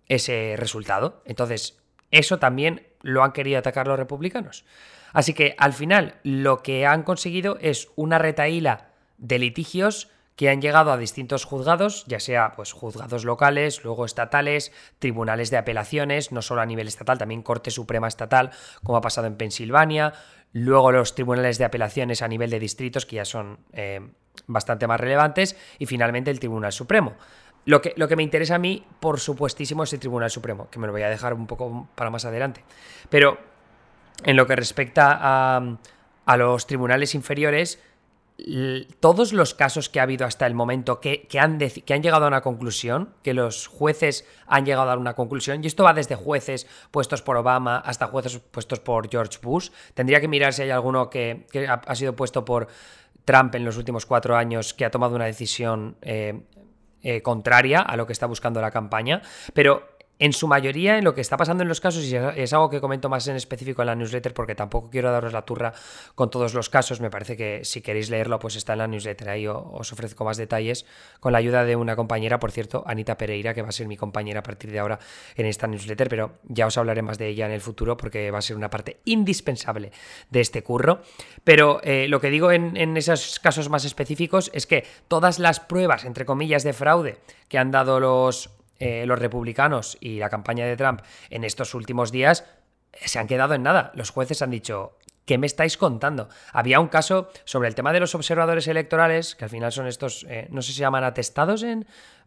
ese 0.07 0.55
resultado. 0.57 1.21
Entonces, 1.25 1.81
eso 2.11 2.39
también 2.39 2.85
lo 3.01 3.23
han 3.23 3.31
querido 3.31 3.57
atacar 3.57 3.87
los 3.87 3.97
republicanos. 3.97 4.65
Así 5.13 5.33
que 5.33 5.55
al 5.57 5.73
final 5.73 6.15
lo 6.23 6.61
que 6.63 6.85
han 6.85 7.03
conseguido 7.03 7.57
es 7.61 7.89
una 7.95 8.17
retaíla 8.17 8.89
de 9.17 9.39
litigios 9.39 10.09
que 10.35 10.49
han 10.49 10.61
llegado 10.61 10.91
a 10.91 10.97
distintos 10.97 11.45
juzgados, 11.45 12.05
ya 12.07 12.19
sea 12.19 12.53
pues 12.55 12.71
juzgados 12.71 13.23
locales, 13.23 13.83
luego 13.83 14.05
estatales, 14.05 14.71
tribunales 14.99 15.51
de 15.51 15.57
apelaciones, 15.57 16.31
no 16.31 16.41
solo 16.41 16.61
a 16.61 16.65
nivel 16.65 16.87
estatal, 16.87 17.19
también 17.19 17.43
Corte 17.43 17.69
Suprema 17.69 18.07
Estatal, 18.07 18.49
como 18.83 18.97
ha 18.97 19.01
pasado 19.01 19.27
en 19.27 19.35
Pensilvania, 19.35 20.13
luego 20.51 20.91
los 20.91 21.13
tribunales 21.13 21.59
de 21.59 21.65
apelaciones 21.65 22.23
a 22.23 22.27
nivel 22.27 22.49
de 22.49 22.59
distritos, 22.59 23.05
que 23.05 23.17
ya 23.17 23.25
son 23.25 23.59
eh, 23.73 24.01
bastante 24.47 24.87
más 24.87 24.99
relevantes, 24.99 25.55
y 25.77 25.85
finalmente 25.85 26.31
el 26.31 26.39
Tribunal 26.39 26.71
Supremo. 26.71 27.13
Lo 27.65 27.81
que, 27.81 27.93
lo 27.95 28.07
que, 28.07 28.15
me 28.15 28.23
interesa 28.23 28.55
a 28.55 28.59
mí, 28.59 28.85
por 28.99 29.19
supuestísimo, 29.19 29.83
es 29.83 29.93
el 29.93 29.99
Tribunal 29.99 30.31
Supremo, 30.31 30.69
que 30.69 30.79
me 30.79 30.87
lo 30.87 30.93
voy 30.93 31.03
a 31.03 31.09
dejar 31.09 31.33
un 31.33 31.47
poco 31.47 31.87
para 31.95 32.09
más 32.09 32.25
adelante. 32.25 32.63
Pero 33.09 33.37
en 34.23 34.35
lo 34.35 34.47
que 34.47 34.55
respecta 34.55 35.17
a, 35.19 35.77
a 36.25 36.37
los 36.37 36.67
tribunales 36.67 37.15
inferiores, 37.15 37.79
todos 38.99 39.31
los 39.31 39.53
casos 39.53 39.89
que 39.89 39.99
ha 39.99 40.03
habido 40.03 40.25
hasta 40.25 40.47
el 40.47 40.55
momento 40.55 40.99
que, 40.99 41.27
han 41.39 41.59
que, 41.59 41.93
han 41.93 42.01
llegado 42.01 42.25
a 42.25 42.27
una 42.27 42.41
conclusión, 42.41 43.13
que 43.21 43.33
los 43.33 43.67
jueces 43.67 44.27
han 44.47 44.65
llegado 44.65 44.89
a 44.89 44.97
una 44.97 45.13
conclusión, 45.13 45.63
y 45.63 45.67
esto 45.67 45.83
va 45.83 45.93
desde 45.93 46.15
jueces 46.15 46.67
puestos 46.91 47.21
por 47.21 47.37
Obama 47.37 47.77
hasta 47.77 48.07
jueces 48.07 48.39
puestos 48.39 48.79
por 48.79 49.09
George 49.09 49.37
Bush, 49.41 49.69
tendría 49.93 50.19
que 50.19 50.27
mirar 50.27 50.53
si 50.53 50.63
hay 50.63 50.71
alguno 50.71 51.09
que, 51.09 51.45
ha, 51.69 51.95
sido 51.95 52.15
puesto 52.15 52.43
por 52.43 52.67
Trump 53.23 53.55
en 53.55 53.65
los 53.65 53.77
últimos 53.77 54.05
cuatro 54.05 54.35
años 54.35 54.73
que 54.73 54.83
ha 54.83 54.91
tomado 54.91 55.15
una 55.15 55.25
decisión 55.25 55.95
eh, 56.01 56.41
eh, 57.03 57.21
contraria 57.21 57.81
a 57.81 57.95
lo 57.95 58.07
que 58.07 58.13
está 58.13 58.25
buscando 58.25 58.61
la 58.61 58.71
campaña, 58.71 59.21
pero 59.53 59.92
en 60.19 60.31
su 60.33 60.47
mayoría, 60.47 60.97
en 60.97 61.03
lo 61.03 61.13
que 61.13 61.21
está 61.21 61.37
pasando 61.37 61.63
en 61.63 61.69
los 61.69 61.81
casos, 61.81 62.03
y 62.05 62.15
es 62.15 62.53
algo 62.53 62.69
que 62.69 62.79
comento 62.79 63.09
más 63.09 63.27
en 63.27 63.35
específico 63.35 63.81
en 63.81 63.87
la 63.87 63.95
newsletter, 63.95 64.33
porque 64.33 64.55
tampoco 64.55 64.89
quiero 64.89 65.11
daros 65.11 65.33
la 65.33 65.43
turra 65.43 65.73
con 66.15 66.29
todos 66.29 66.53
los 66.53 66.69
casos, 66.69 67.01
me 67.01 67.09
parece 67.09 67.35
que 67.35 67.65
si 67.65 67.81
queréis 67.81 68.09
leerlo, 68.09 68.39
pues 68.39 68.55
está 68.55 68.73
en 68.73 68.79
la 68.79 68.87
newsletter, 68.87 69.29
ahí 69.29 69.47
os 69.47 69.91
ofrezco 69.91 70.23
más 70.23 70.37
detalles, 70.37 70.85
con 71.19 71.31
la 71.31 71.39
ayuda 71.39 71.65
de 71.65 71.75
una 71.75 71.95
compañera, 71.95 72.39
por 72.39 72.51
cierto, 72.51 72.83
Anita 72.85 73.17
Pereira, 73.17 73.53
que 73.53 73.61
va 73.61 73.69
a 73.69 73.71
ser 73.71 73.87
mi 73.87 73.97
compañera 73.97 74.41
a 74.41 74.43
partir 74.43 74.71
de 74.71 74.79
ahora 74.79 74.99
en 75.35 75.45
esta 75.45 75.67
newsletter, 75.67 76.09
pero 76.09 76.39
ya 76.43 76.67
os 76.67 76.77
hablaré 76.77 77.01
más 77.01 77.17
de 77.17 77.27
ella 77.27 77.45
en 77.47 77.51
el 77.51 77.61
futuro, 77.61 77.97
porque 77.97 78.29
va 78.31 78.37
a 78.37 78.41
ser 78.41 78.55
una 78.55 78.69
parte 78.69 78.99
indispensable 79.05 79.91
de 80.29 80.41
este 80.41 80.63
curro. 80.63 81.01
Pero 81.43 81.81
eh, 81.83 82.07
lo 82.07 82.21
que 82.21 82.29
digo 82.29 82.51
en, 82.51 82.77
en 82.77 82.95
esos 82.97 83.39
casos 83.39 83.69
más 83.69 83.83
específicos 83.85 84.51
es 84.53 84.67
que 84.67 84.85
todas 85.07 85.39
las 85.39 85.59
pruebas, 85.59 86.05
entre 86.05 86.25
comillas, 86.25 86.63
de 86.63 86.73
fraude 86.73 87.17
que 87.47 87.57
han 87.57 87.71
dado 87.71 87.99
los 87.99 88.51
eh, 88.79 89.05
los 89.05 89.19
republicanos 89.19 89.97
y 89.99 90.19
la 90.19 90.29
campaña 90.29 90.65
de 90.65 90.75
Trump 90.75 91.01
en 91.29 91.43
estos 91.43 91.73
últimos 91.73 92.11
días 92.11 92.45
eh, 92.93 93.07
se 93.07 93.19
han 93.19 93.27
quedado 93.27 93.53
en 93.53 93.63
nada. 93.63 93.91
Los 93.95 94.09
jueces 94.09 94.41
han 94.41 94.51
dicho, 94.51 94.97
¿qué 95.25 95.37
me 95.37 95.47
estáis 95.47 95.77
contando? 95.77 96.29
Había 96.51 96.79
un 96.79 96.87
caso 96.87 97.29
sobre 97.45 97.67
el 97.67 97.75
tema 97.75 97.93
de 97.93 97.99
los 97.99 98.15
observadores 98.15 98.67
electorales, 98.67 99.35
que 99.35 99.45
al 99.45 99.49
final 99.49 99.71
son 99.71 99.87
estos, 99.87 100.25
eh, 100.29 100.47
no 100.51 100.61
sé 100.61 100.69
si 100.69 100.73
se 100.75 100.81
llaman 100.81 101.03
atestados 101.03 101.63
en... 101.63 101.85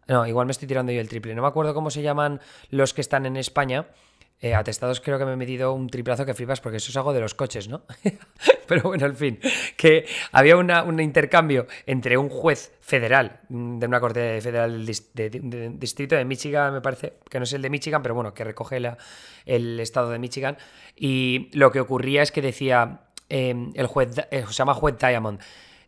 No, 0.08 0.24
igual 0.24 0.46
me 0.46 0.52
estoy 0.52 0.68
tirando 0.68 0.92
yo 0.92 1.00
el 1.00 1.08
triple, 1.08 1.34
no 1.34 1.42
me 1.42 1.48
acuerdo 1.48 1.74
cómo 1.74 1.90
se 1.90 2.00
llaman 2.00 2.40
los 2.70 2.94
que 2.94 3.00
están 3.00 3.26
en 3.26 3.36
España, 3.36 3.86
eh, 4.40 4.54
atestados 4.54 5.00
creo 5.00 5.18
que 5.18 5.24
me 5.24 5.32
he 5.32 5.36
medido 5.36 5.72
un 5.72 5.88
triplazo 5.88 6.26
que 6.26 6.34
flipas 6.34 6.60
porque 6.60 6.76
eso 6.76 6.90
es 6.90 6.96
algo 6.96 7.14
de 7.14 7.20
los 7.20 7.34
coches, 7.34 7.68
¿no? 7.68 7.84
Pero 8.66 8.82
bueno, 8.82 9.06
en 9.06 9.16
fin, 9.16 9.40
que 9.76 10.06
había 10.30 10.56
un 10.56 11.00
intercambio 11.00 11.66
entre 11.86 12.18
un 12.18 12.28
juez 12.28 12.72
federal 12.80 13.40
mm, 13.48 13.78
de 13.78 13.86
una 13.86 13.98
corte 13.98 14.40
federal 14.42 14.84
del 14.84 15.78
distrito 15.78 16.16
de 16.16 16.24
Michigan, 16.24 16.74
me 16.74 16.80
parece, 16.82 17.14
que 17.30 17.38
no 17.38 17.44
es 17.44 17.52
el 17.54 17.62
de 17.62 17.70
Michigan, 17.70 18.02
pero 18.02 18.14
bueno, 18.14 18.34
que 18.34 18.44
recoge 18.44 18.80
el 19.46 19.80
estado 19.80 20.10
de 20.10 20.18
Michigan, 20.18 20.58
y 20.94 21.48
lo 21.54 21.72
que 21.72 21.80
ocurría 21.80 22.22
es 22.22 22.30
que 22.30 22.42
decía 22.42 23.00
em, 23.28 23.72
el 23.74 23.86
juez, 23.86 24.10
eh, 24.30 24.44
se 24.46 24.52
llama 24.52 24.74
juez 24.74 24.96
Diamond, 24.98 25.40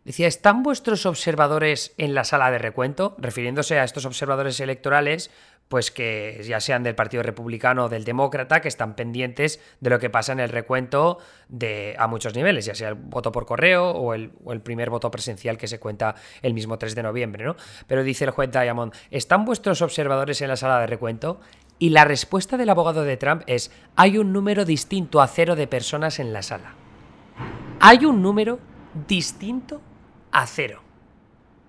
Decía, 0.09 0.27
¿están 0.27 0.63
vuestros 0.63 1.05
observadores 1.05 1.93
en 1.99 2.15
la 2.15 2.25
sala 2.25 2.51
de 2.51 2.57
recuento? 2.57 3.15
Refiriéndose 3.19 3.79
a 3.79 3.85
estos 3.85 4.07
observadores 4.07 4.59
electorales 4.59 5.31
pues 5.69 5.91
que 5.91 6.41
ya 6.45 6.61
sean 6.61 6.83
del 6.83 6.95
Partido 6.95 7.23
Republicano 7.23 7.85
o 7.85 7.89
del 7.89 8.05
Demócrata, 8.05 8.61
que 8.61 8.69
están 8.69 8.95
pendientes 8.95 9.61
de 9.81 9.91
lo 9.91 9.99
que 9.99 10.11
pasa 10.11 10.33
en 10.33 10.41
el 10.41 10.49
recuento 10.49 11.19
de, 11.49 11.95
a 11.99 12.07
muchos 12.07 12.35
niveles, 12.35 12.65
ya 12.65 12.75
sea 12.75 12.89
el 12.89 12.95
voto 12.95 13.31
por 13.33 13.47
correo 13.47 13.91
o 13.91 14.15
el, 14.15 14.31
primer 14.63 14.91
voto 14.91 15.11
presencial 15.11 15.59
que 15.59 15.69
se 15.69 15.79
cuenta 15.79 16.15
el 16.43 16.55
mismo 16.55 16.79
3 16.79 16.95
de 16.95 17.03
noviembre, 17.03 17.45
¿no? 17.45 17.57
Pero 17.87 18.03
dice 18.03 18.25
el 18.25 18.31
juez 18.31 18.51
Diamond, 18.51 18.95
¿están 19.11 19.45
vuestros 19.45 19.83
observadores 19.83 20.41
en 20.41 20.49
la 20.49 20.57
sala 20.57 20.81
de 20.81 20.87
recuento? 20.87 21.41
Y 21.79 21.91
la 21.91 22.05
respuesta 22.05 22.57
del 22.57 22.71
abogado 22.71 23.05
de 23.05 23.17
Trump 23.17 23.43
es, 23.47 23.71
hay 23.95 24.19
un 24.19 24.33
número 24.33 24.65
distinto 24.65 25.21
a 25.21 25.29
cero 25.29 25.55
de 25.55 25.67
personas 25.67 26.19
en 26.19 26.33
la 26.33 26.43
sala. 26.43 26.75
Hay 27.81 28.05
un 28.05 28.21
número 28.21 28.59
distinto 29.07 29.81
a 30.33 30.47
cero. 30.47 30.83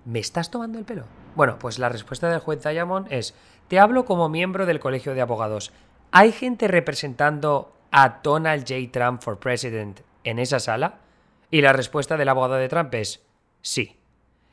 ¿Me 0.06 0.20
estás 0.20 0.50
tomando 0.50 0.80
el 0.80 0.86
pelo? 0.86 1.06
Bueno, 1.36 1.60
pues 1.60 1.78
la 1.78 1.90
respuesta 1.90 2.30
del 2.30 2.40
juez 2.40 2.64
Diamond 2.64 3.08
es, 3.12 3.36
te 3.70 3.80
hablo 3.80 4.04
como 4.04 4.30
miembro 4.30 4.66
del 4.66 4.80
Colegio 4.80 5.14
de 5.14 5.22
Abogados. 5.22 5.72
¿Hay 6.12 6.32
gente 6.32 6.68
representando 6.68 7.72
a 7.92 8.20
Donald 8.24 8.66
J. 8.68 8.92
Trump 8.92 9.22
for 9.22 9.40
President 9.40 10.02
en 10.24 10.40
esa 10.40 10.60
sala? 10.60 11.02
Y 11.52 11.62
la 11.62 11.72
respuesta 11.72 12.18
del 12.18 12.30
abogado 12.30 12.56
de 12.56 12.68
Trump 12.68 12.94
es 12.96 13.24
sí. 13.62 13.98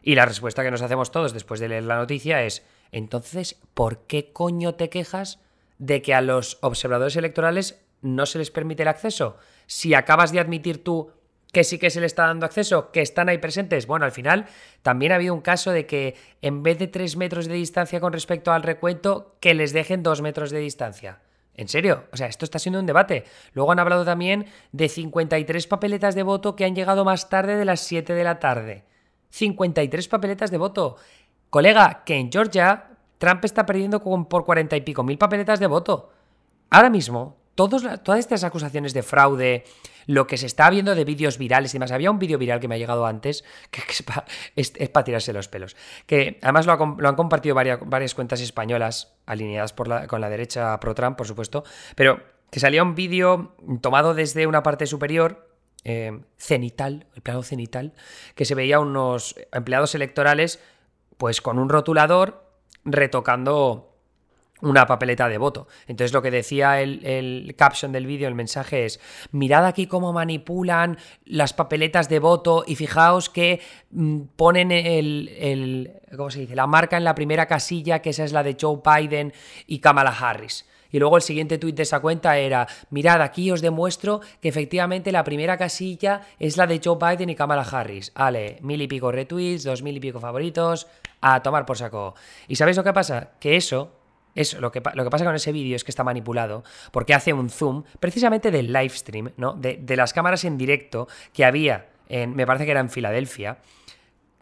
Y 0.02 0.16
la 0.16 0.26
respuesta 0.26 0.62
que 0.62 0.70
nos 0.70 0.82
hacemos 0.82 1.10
todos 1.10 1.32
después 1.32 1.60
de 1.60 1.68
leer 1.70 1.84
la 1.84 1.96
noticia 1.96 2.42
es, 2.42 2.62
entonces, 2.92 3.56
¿por 3.72 4.00
qué 4.00 4.32
coño 4.34 4.74
te 4.74 4.90
quejas 4.90 5.40
de 5.78 6.02
que 6.02 6.12
a 6.12 6.20
los 6.20 6.58
observadores 6.60 7.16
electorales 7.16 7.82
no 8.02 8.26
se 8.26 8.38
les 8.38 8.50
permite 8.50 8.82
el 8.82 8.88
acceso? 8.88 9.38
Si 9.66 9.94
acabas 9.94 10.30
de 10.30 10.40
admitir 10.40 10.84
tú 10.84 11.10
que 11.56 11.64
sí 11.64 11.78
que 11.78 11.88
se 11.88 12.00
le 12.00 12.06
está 12.06 12.26
dando 12.26 12.44
acceso, 12.44 12.90
que 12.90 13.00
están 13.00 13.30
ahí 13.30 13.38
presentes. 13.38 13.86
Bueno, 13.86 14.04
al 14.04 14.12
final 14.12 14.44
también 14.82 15.12
ha 15.12 15.14
habido 15.14 15.32
un 15.32 15.40
caso 15.40 15.70
de 15.70 15.86
que 15.86 16.14
en 16.42 16.62
vez 16.62 16.78
de 16.78 16.86
tres 16.86 17.16
metros 17.16 17.46
de 17.46 17.54
distancia 17.54 17.98
con 17.98 18.12
respecto 18.12 18.52
al 18.52 18.62
recuento, 18.62 19.36
que 19.40 19.54
les 19.54 19.72
dejen 19.72 20.02
dos 20.02 20.20
metros 20.20 20.50
de 20.50 20.58
distancia. 20.58 21.20
¿En 21.54 21.68
serio? 21.68 22.04
O 22.12 22.16
sea, 22.18 22.26
esto 22.26 22.44
está 22.44 22.58
siendo 22.58 22.78
un 22.78 22.84
debate. 22.84 23.24
Luego 23.54 23.72
han 23.72 23.78
hablado 23.78 24.04
también 24.04 24.44
de 24.72 24.90
53 24.90 25.66
papeletas 25.66 26.14
de 26.14 26.24
voto 26.24 26.56
que 26.56 26.66
han 26.66 26.74
llegado 26.74 27.06
más 27.06 27.30
tarde 27.30 27.56
de 27.56 27.64
las 27.64 27.80
7 27.80 28.12
de 28.12 28.24
la 28.24 28.38
tarde. 28.38 28.84
53 29.30 30.08
papeletas 30.08 30.50
de 30.50 30.58
voto. 30.58 30.96
Colega, 31.48 32.02
que 32.04 32.16
en 32.16 32.30
Georgia 32.30 32.90
Trump 33.16 33.42
está 33.46 33.64
perdiendo 33.64 34.02
por 34.28 34.44
40 34.44 34.76
y 34.76 34.82
pico 34.82 35.02
mil 35.02 35.16
papeletas 35.16 35.58
de 35.58 35.68
voto. 35.68 36.10
Ahora 36.68 36.90
mismo, 36.90 37.38
todas 37.56 38.18
estas 38.18 38.44
acusaciones 38.44 38.94
de 38.94 39.02
fraude, 39.02 39.64
lo 40.06 40.26
que 40.26 40.36
se 40.36 40.46
está 40.46 40.70
viendo 40.70 40.94
de 40.94 41.04
vídeos 41.04 41.36
virales 41.38 41.74
y 41.74 41.78
demás. 41.78 41.90
Había 41.90 42.10
un 42.10 42.18
vídeo 42.18 42.38
viral 42.38 42.60
que 42.60 42.68
me 42.68 42.76
ha 42.76 42.78
llegado 42.78 43.06
antes, 43.06 43.44
que 43.70 43.82
es 44.54 44.88
para 44.90 45.04
tirarse 45.04 45.32
los 45.32 45.48
pelos. 45.48 45.76
Que 46.06 46.38
además 46.42 46.66
lo, 46.66 46.72
han 46.72 47.16
compartido 47.16 47.54
varias, 47.54 47.80
varias, 47.84 48.14
cuentas 48.14 48.40
españolas, 48.40 49.16
alineadas 49.26 49.72
con 49.72 50.20
la 50.20 50.28
derecha 50.28 50.78
pro-Trump, 50.78 51.16
por 51.16 51.26
supuesto, 51.26 51.64
pero 51.96 52.22
que 52.50 52.60
salía 52.60 52.82
un 52.82 52.94
vídeo 52.94 53.56
tomado 53.80 54.14
desde 54.14 54.46
una 54.46 54.62
parte 54.62 54.86
superior, 54.86 55.50
eh, 55.84 56.20
cenital, 56.36 57.06
el 57.14 57.22
plano 57.22 57.42
cenital, 57.42 57.92
que 58.34 58.44
se 58.44 58.54
veía 58.54 58.78
unos 58.78 59.34
empleados 59.52 59.94
electorales, 59.94 60.60
pues 61.16 61.40
con 61.40 61.58
un 61.58 61.68
rotulador 61.68 62.44
retocando 62.84 63.95
una 64.62 64.86
papeleta 64.86 65.28
de 65.28 65.38
voto. 65.38 65.68
Entonces 65.86 66.12
lo 66.12 66.22
que 66.22 66.30
decía 66.30 66.80
el, 66.80 67.54
caption 67.56 67.92
del 67.92 68.06
vídeo, 68.06 68.28
el 68.28 68.34
mensaje 68.34 68.84
es, 68.84 69.00
mirad 69.32 69.66
aquí 69.66 69.86
cómo 69.86 70.12
manipulan 70.12 70.98
las 71.24 71.52
papeletas 71.52 72.08
de 72.08 72.18
voto 72.18 72.64
y 72.66 72.76
fijaos 72.76 73.28
que 73.28 73.60
mm, 73.90 74.20
ponen 74.36 74.72
el, 74.72 75.28
el, 75.38 75.92
¿cómo 76.16 76.30
se 76.30 76.40
dice? 76.40 76.56
La 76.56 76.66
marca 76.66 76.96
en 76.96 77.04
la 77.04 77.14
primera 77.14 77.46
casilla, 77.46 78.00
que 78.00 78.10
esa 78.10 78.24
es 78.24 78.32
la 78.32 78.42
de 78.42 78.56
Joe 78.60 78.80
Biden 78.84 79.32
y 79.66 79.78
Kamala 79.80 80.10
Harris. 80.10 80.64
Y 80.90 80.98
luego 80.98 81.16
el 81.16 81.22
siguiente 81.22 81.58
tuit 81.58 81.76
de 81.76 81.82
esa 81.82 82.00
cuenta 82.00 82.38
era, 82.38 82.66
mirad, 82.90 83.20
aquí 83.20 83.50
os 83.50 83.60
demuestro 83.60 84.20
que 84.40 84.48
efectivamente 84.48 85.12
la 85.12 85.24
primera 85.24 85.58
casilla 85.58 86.22
es 86.38 86.56
la 86.56 86.66
de 86.66 86.80
Joe 86.82 86.96
Biden 86.96 87.28
y 87.28 87.34
Kamala 87.34 87.62
Harris. 87.62 88.12
Ale, 88.14 88.58
mil 88.62 88.80
y 88.80 88.88
pico 88.88 89.12
retweets, 89.12 89.64
dos 89.64 89.82
mil 89.82 89.96
y 89.96 90.00
pico 90.00 90.20
favoritos, 90.20 90.86
a 91.20 91.42
tomar 91.42 91.66
por 91.66 91.76
saco. 91.76 92.14
¿Y 92.48 92.56
sabéis 92.56 92.76
lo 92.76 92.84
que 92.84 92.92
pasa? 92.92 93.32
Que 93.40 93.56
eso 93.56 93.92
eso, 94.36 94.60
lo 94.60 94.70
que, 94.70 94.80
lo 94.94 95.04
que 95.04 95.10
pasa 95.10 95.24
con 95.24 95.34
ese 95.34 95.50
vídeo 95.50 95.74
es 95.74 95.82
que 95.82 95.90
está 95.90 96.04
manipulado 96.04 96.62
porque 96.92 97.14
hace 97.14 97.32
un 97.32 97.50
zoom 97.50 97.82
precisamente 97.98 98.50
del 98.50 98.72
live 98.72 98.90
stream, 98.90 99.32
¿no? 99.36 99.54
De, 99.54 99.78
de 99.78 99.96
las 99.96 100.12
cámaras 100.12 100.44
en 100.44 100.56
directo 100.56 101.08
que 101.32 101.44
había 101.44 101.86
en, 102.08 102.34
me 102.34 102.46
parece 102.46 102.64
que 102.64 102.70
era 102.70 102.80
en 102.80 102.90
Filadelfia, 102.90 103.58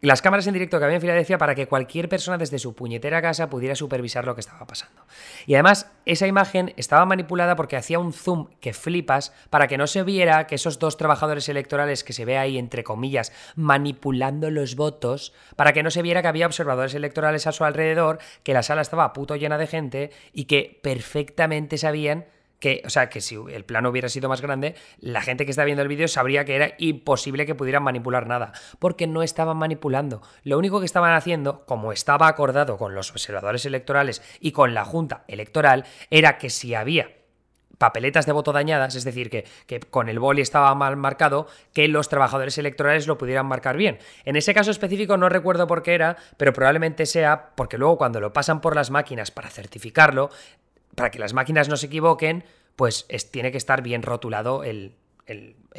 las 0.05 0.21
cámaras 0.21 0.47
en 0.47 0.53
directo 0.53 0.79
que 0.79 0.85
había 0.85 0.97
en 0.97 1.01
Filadelfia 1.01 1.39
para 1.39 1.55
que 1.55 1.67
cualquier 1.67 2.11
persona 2.11 2.37
desde 2.37 2.59
su 2.59 2.75
puñetera 2.75 3.23
casa 3.23 3.49
pudiera 3.49 3.75
supervisar 3.75 4.27
lo 4.27 4.35
que 4.35 4.43
estaba 4.43 4.67
pasando. 4.67 5.03
Y 5.47 5.55
además, 5.55 5.91
esa 6.05 6.27
imagen 6.27 6.75
estaba 6.77 7.07
manipulada 7.07 7.57
porque 7.57 7.77
hacía 7.77 7.99
un 7.99 8.13
zoom 8.13 8.49
que 8.61 8.75
flipas 8.75 9.33
para 9.49 9.67
que 9.67 9.79
no 9.79 9.87
se 9.87 10.03
viera 10.03 10.47
que 10.47 10.57
esos 10.57 10.79
dos 10.79 10.99
trabajadores 10.99 11.49
electorales 11.49 12.05
que 12.05 12.13
se 12.13 12.27
ve 12.27 12.37
ahí, 12.37 12.59
entre 12.59 12.85
comillas, 12.85 13.33
manipulando 13.57 14.51
los 14.51 14.77
votos, 14.77 15.33
para 15.57 15.73
que 15.73 15.83
no 15.83 15.91
se 15.91 16.03
viera 16.03 16.21
que 16.21 16.29
había 16.29 16.47
observadores 16.47 16.95
electorales 16.95 17.47
a 17.47 17.53
su 17.53 17.65
alrededor, 17.65 18.19
que 18.43 18.53
la 18.53 18.63
sala 18.63 18.83
estaba 18.83 19.15
puto 19.15 19.37
llena 19.37 19.57
de 19.57 19.67
gente 19.67 20.11
y 20.35 20.45
que 20.45 20.81
perfectamente 20.83 21.79
sabían 21.79 22.27
que, 22.59 22.83
o 22.85 22.91
sea, 22.91 23.09
que 23.09 23.21
si 23.21 23.37
el 23.51 23.65
plano 23.65 23.91
hubiera 23.91 24.09
sido 24.09 24.29
más 24.29 24.41
grande, 24.41 24.75
la 24.99 25.23
gente 25.23 25.45
que 25.45 25.51
está 25.51 25.65
viendo 25.65 25.83
el 25.83 25.89
vídeo 25.89 26.09
sabría 26.09 26.45
que 26.45 26.57
era 26.57 26.75
imposible 26.79 27.47
que 27.47 27.55
pudieran 27.55 27.83
manipular 27.83 28.27
nada, 28.27 28.53
porque 28.79 29.07
no 29.07 29.23
estaban 29.23 29.57
manipulando. 29.57 30.23
Lo 30.43 30.59
único 30.59 30.81
que 30.81 30.87
estaban 30.87 31.15
haciendo, 31.15 31.65
como 31.67 31.93
estaba 31.93 32.29
acordado 32.29 32.79
con 32.79 32.95
los 32.95 33.11
observadores 33.11 33.67
electorales 33.67 34.23
y 34.41 34.53
con 34.53 34.75
la 34.75 34.85
Junta 34.85 35.25
Electoral, 35.29 35.85
era 36.11 36.39
que 36.39 36.51
si 36.51 36.75
había 36.75 37.11
papeletas 37.79 38.27
de 38.27 38.33
voto 38.33 38.53
dañadas, 38.53 38.95
es 38.95 39.05
decir, 39.05 39.31
que, 39.31 39.45
que, 39.67 39.81
con 39.81 40.09
el 40.09 40.19
boli 40.19 40.43
estaba 40.43 40.75
mal 40.75 40.97
marcado, 40.97 41.47
que 41.73 41.89
los 41.89 42.09
trabajadores 42.09 42.57
electorales 42.59 43.07
lo 43.07 43.19
pudieran 43.19 43.47
marcar 43.47 43.77
bien. 43.77 43.99
En 44.25 44.37
ese 44.37 44.55
caso 44.55 44.71
específico 44.71 45.17
no 45.17 45.29
recuerdo 45.29 45.67
por 45.67 45.83
qué 45.83 45.95
era, 45.95 46.17
pero 46.37 46.53
probablemente 46.53 47.07
sea 47.07 47.51
porque 47.57 47.79
luego 47.79 47.99
cuando 47.99 48.21
lo 48.21 48.33
pasan 48.33 48.61
por 48.61 48.75
las 48.75 48.91
máquinas 48.91 49.31
para 49.31 49.51
certificarlo, 49.51 50.31
para 50.95 51.11
que 51.11 51.19
las 51.19 51.35
máquinas 51.35 51.69
no 51.69 51.77
se 51.77 51.87
equivoquen, 51.87 52.45
pues 52.77 53.07
tiene 53.31 53.51
que 53.51 53.59
estar 53.59 53.83
bien 53.83 54.03
rotulado 54.03 54.65
el, 54.65 54.97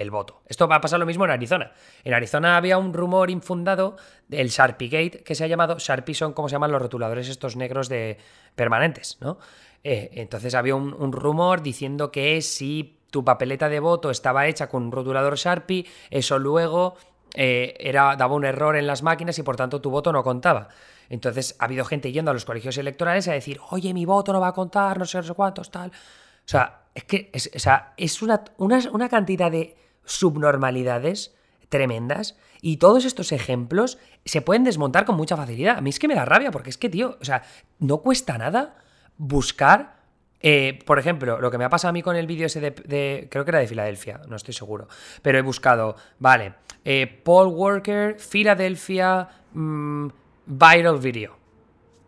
voto. 0.10 0.42
Esto 0.48 0.68
va 0.68 0.76
a 0.76 0.82
pasar 0.82 1.00
lo 1.00 1.06
mismo 1.06 1.26
en 1.26 1.32
Arizona. 1.32 1.72
En 2.04 2.14
Arizona 2.14 2.58
había 2.58 2.78
un 2.78 2.94
rumor 2.94 3.30
infundado 3.30 3.98
del 4.28 4.50
Sharpie 4.50 4.90
Gate, 4.90 5.24
que 5.24 5.36
se 5.36 5.44
ha 5.44 5.48
llamado, 5.48 5.78
Sharpie 5.78 6.16
son 6.16 6.34
como 6.34 6.50
se 6.50 6.54
llaman 6.54 6.72
los 6.72 6.82
rotuladores 6.82 7.30
estos 7.30 7.56
negros 7.56 7.90
de 7.90 8.18
permanentes, 8.56 9.18
¿no? 9.22 9.38
Eh, 9.84 10.10
entonces 10.14 10.56
había 10.56 10.76
un, 10.76 10.94
un, 10.94 11.12
rumor 11.12 11.62
diciendo 11.62 12.12
que 12.12 12.42
si 12.42 12.98
tu 13.12 13.24
papeleta 13.24 13.70
de 13.70 13.80
voto 13.80 14.10
estaba 14.10 14.48
hecha 14.48 14.68
con 14.68 14.84
un 14.84 14.92
rotulador 14.92 15.36
Sharpie, 15.36 15.86
eso 16.10 16.40
luego 16.40 16.96
eh, 17.36 17.76
era, 17.80 18.16
daba 18.16 18.36
un 18.36 18.46
error 18.46 18.76
en 18.76 18.88
las 18.88 19.04
máquinas 19.04 19.38
y 19.38 19.44
por 19.44 19.56
tanto 19.56 19.82
tu 19.82 19.90
voto 19.90 20.12
no 20.12 20.24
contaba. 20.24 20.70
Entonces 21.10 21.56
ha 21.60 21.66
habido 21.66 21.86
gente 21.86 22.12
yendo 22.12 22.32
a 22.32 22.34
los 22.34 22.46
colegios 22.46 22.78
electorales 22.78 23.28
a 23.28 23.34
decir, 23.34 23.60
oye, 23.70 23.94
mi 23.94 24.06
voto 24.06 24.34
no 24.34 24.40
va 24.40 24.48
a 24.48 24.54
contar, 24.54 24.98
no 24.98 25.06
sé, 25.06 25.18
no 25.18 25.24
sé 25.24 25.34
cuántos, 25.34 25.70
tal. 25.70 25.90
O 25.90 26.48
sea, 26.48 26.82
es 26.96 27.04
que 27.04 27.30
es, 27.34 27.52
o 27.54 27.60
sea, 27.60 27.94
es 27.98 28.22
una, 28.22 28.44
una, 28.58 29.10
cantidad 29.10 29.52
de 29.52 29.76
subnormalidades 30.06 31.36
tremendas 31.70 32.38
y 32.62 32.78
todos 32.78 33.06
estos 33.06 33.32
ejemplos 33.32 33.98
se 34.24 34.42
pueden 34.42 34.64
desmontar 34.64 35.06
con 35.06 35.16
mucha 35.16 35.36
facilidad. 35.36 35.78
A 35.78 35.82
mí 35.82 35.90
es 35.90 36.00
que 36.00 36.08
me 36.08 36.16
da 36.16 36.26
rabia 36.26 36.52
porque 36.52 36.70
es 36.70 36.78
que, 36.78 36.90
tío, 36.90 37.18
o 37.20 37.26
sea, 37.26 37.44
no 37.80 37.98
cuesta 37.98 38.38
nada 38.38 38.78
buscar, 39.18 39.95
eh, 40.42 40.80
por 40.86 41.00
ejemplo, 41.00 41.40
lo 41.40 41.50
que 41.50 41.58
me 41.58 41.66
ha 41.66 41.70
pasado 41.70 41.90
a 41.90 41.94
mí 41.94 42.02
con 42.02 42.16
el 42.16 42.28
vídeo 42.28 42.46
ese 42.46 42.60
de, 42.62 43.28
creo 43.30 43.46
que 43.46 43.52
era 43.52 43.60
de 43.60 43.68
Filadelfia, 43.68 44.22
no 44.28 44.36
estoy 44.36 44.54
seguro, 44.54 44.88
pero 45.22 45.38
he 45.38 45.42
buscado, 45.42 45.96
vale, 46.20 46.54
eh, 46.84 47.08
Paul 47.24 47.48
Walker, 47.48 48.20
Filadelfia, 48.20 49.28
mm, 49.54 50.08
viral 50.46 51.00
video. 51.00 51.38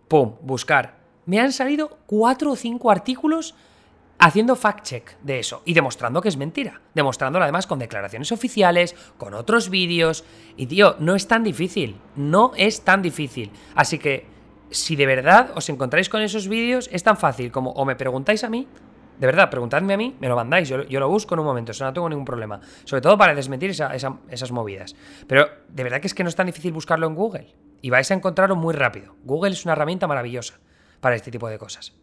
Pum, 0.07 0.35
buscar. 0.41 0.97
Me 1.25 1.39
han 1.39 1.51
salido 1.51 1.97
cuatro 2.05 2.51
o 2.51 2.55
cinco 2.55 2.89
artículos 2.89 3.55
haciendo 4.19 4.55
fact-check 4.55 5.17
de 5.21 5.39
eso 5.39 5.61
y 5.65 5.73
demostrando 5.73 6.21
que 6.21 6.29
es 6.29 6.37
mentira. 6.37 6.81
Demostrándolo 6.93 7.43
además 7.43 7.67
con 7.67 7.79
declaraciones 7.79 8.31
oficiales, 8.31 8.95
con 9.17 9.33
otros 9.33 9.69
vídeos. 9.69 10.23
Y 10.55 10.67
tío, 10.67 10.95
no 10.99 11.15
es 11.15 11.27
tan 11.27 11.43
difícil. 11.43 11.97
No 12.15 12.51
es 12.55 12.81
tan 12.81 13.01
difícil. 13.01 13.51
Así 13.75 13.99
que, 13.99 14.25
si 14.69 14.95
de 14.95 15.05
verdad 15.05 15.51
os 15.55 15.69
encontráis 15.69 16.09
con 16.09 16.21
esos 16.21 16.47
vídeos, 16.47 16.89
es 16.91 17.03
tan 17.03 17.17
fácil 17.17 17.51
como 17.51 17.71
o 17.71 17.85
me 17.85 17.95
preguntáis 17.95 18.43
a 18.43 18.49
mí, 18.49 18.67
de 19.17 19.25
verdad, 19.25 19.49
preguntadme 19.49 19.95
a 19.95 19.97
mí, 19.97 20.15
me 20.19 20.27
lo 20.27 20.35
mandáis, 20.35 20.69
yo, 20.69 20.83
lo 20.87 21.09
busco 21.09 21.33
en 21.33 21.39
un 21.39 21.45
momento, 21.47 21.71
eso 21.71 21.83
no 21.83 21.93
tengo 21.93 22.07
ningún 22.07 22.25
problema. 22.25 22.59
Sobre 22.83 23.01
todo 23.01 23.17
para 23.17 23.33
desmentir 23.33 23.71
esas 23.71 24.51
movidas. 24.51 24.95
Pero 25.27 25.47
de 25.69 25.83
verdad 25.83 25.99
que 26.01 26.07
es 26.07 26.13
que 26.13 26.23
no 26.23 26.29
es 26.29 26.35
tan 26.35 26.45
difícil 26.45 26.71
buscarlo 26.71 27.07
en 27.07 27.15
Google. 27.15 27.47
Y 27.81 27.89
vais 27.89 28.09
a 28.11 28.13
encontrarlo 28.13 28.55
muy 28.55 28.75
rápido. 28.75 29.15
Google 29.23 29.51
es 29.51 29.65
una 29.65 29.73
herramienta 29.73 30.07
maravillosa 30.07 30.59
para 30.99 31.15
este 31.15 31.31
tipo 31.31 31.47
de 31.47 31.57
cosas. 31.57 31.93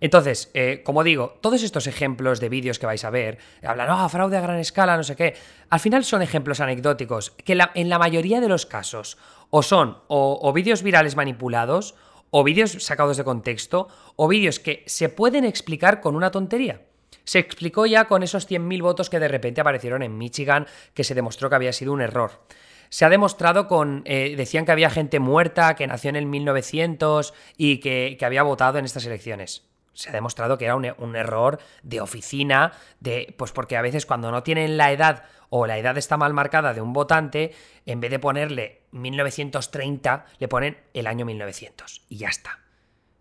Entonces, 0.00 0.50
eh, 0.54 0.82
como 0.84 1.02
digo, 1.02 1.38
todos 1.40 1.62
estos 1.62 1.86
ejemplos 1.86 2.40
de 2.40 2.48
vídeos 2.48 2.78
que 2.78 2.86
vais 2.86 3.04
a 3.04 3.10
ver, 3.10 3.38
hablan, 3.62 3.88
ah, 3.90 4.08
fraude 4.08 4.36
a 4.36 4.40
gran 4.40 4.58
escala, 4.58 4.96
no 4.96 5.02
sé 5.02 5.16
qué, 5.16 5.34
al 5.70 5.80
final 5.80 6.04
son 6.04 6.20
ejemplos 6.20 6.60
anecdóticos 6.60 7.30
que 7.30 7.58
en 7.74 7.88
la 7.88 7.98
mayoría 7.98 8.40
de 8.40 8.48
los 8.48 8.66
casos 8.66 9.18
o 9.56 9.62
son 9.62 9.98
o 10.08 10.52
vídeos 10.52 10.82
virales 10.82 11.14
manipulados 11.14 11.94
o 12.36 12.42
vídeos 12.42 12.72
sacados 12.82 13.16
de 13.16 13.22
contexto, 13.22 13.86
o 14.16 14.26
vídeos 14.26 14.58
que 14.58 14.82
se 14.86 15.08
pueden 15.08 15.44
explicar 15.44 16.00
con 16.00 16.16
una 16.16 16.32
tontería. 16.32 16.82
Se 17.22 17.38
explicó 17.38 17.86
ya 17.86 18.06
con 18.06 18.24
esos 18.24 18.50
100.000 18.50 18.82
votos 18.82 19.08
que 19.08 19.20
de 19.20 19.28
repente 19.28 19.60
aparecieron 19.60 20.02
en 20.02 20.18
Michigan, 20.18 20.66
que 20.94 21.04
se 21.04 21.14
demostró 21.14 21.48
que 21.48 21.54
había 21.54 21.72
sido 21.72 21.92
un 21.92 22.00
error. 22.00 22.42
Se 22.88 23.04
ha 23.04 23.08
demostrado 23.08 23.68
con. 23.68 24.02
Eh, 24.04 24.34
decían 24.36 24.64
que 24.64 24.72
había 24.72 24.90
gente 24.90 25.20
muerta, 25.20 25.76
que 25.76 25.86
nació 25.86 26.10
en 26.10 26.16
el 26.16 26.26
1900 26.26 27.34
y 27.56 27.78
que, 27.78 28.18
había 28.20 28.42
votado 28.42 28.78
en 28.78 28.84
estas 28.84 29.06
elecciones 29.06 29.62
se 29.96 30.10
ha 30.10 30.12
demostrado 30.12 30.58
que 30.58 30.64
era 30.64 30.74
un, 30.74 30.92
un, 30.98 31.14
error 31.14 31.60
de 31.84 32.00
oficina, 32.00 32.72
de, 32.98 33.32
pues 33.38 33.52
porque 33.52 33.76
a 33.76 33.80
veces 33.80 34.06
cuando 34.06 34.32
no 34.32 34.42
tienen 34.42 34.76
la 34.76 34.90
edad 34.90 35.22
o 35.50 35.68
la 35.68 35.78
edad 35.78 35.96
está 35.96 36.16
mal 36.16 36.34
marcada 36.34 36.74
de 36.74 36.80
un 36.80 36.92
votante, 36.92 37.54
en 37.86 38.00
vez 38.00 38.10
de 38.10 38.18
ponerle 38.18 38.82
1930, 38.94 40.26
le 40.38 40.48
ponen 40.48 40.78
el 40.94 41.06
año 41.06 41.26
1900 41.26 42.02
y 42.08 42.16
ya 42.16 42.28
está. 42.28 42.60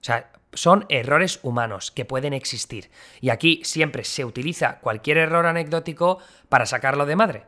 O 0.01 0.05
sea, 0.05 0.31
son 0.53 0.85
errores 0.89 1.39
humanos 1.43 1.91
que 1.91 2.05
pueden 2.05 2.33
existir. 2.33 2.91
Y 3.21 3.29
aquí 3.29 3.61
siempre 3.63 4.03
se 4.03 4.25
utiliza 4.25 4.79
cualquier 4.79 5.17
error 5.17 5.45
anecdótico 5.45 6.19
para 6.49 6.65
sacarlo 6.65 7.05
de 7.05 7.15
madre. 7.15 7.43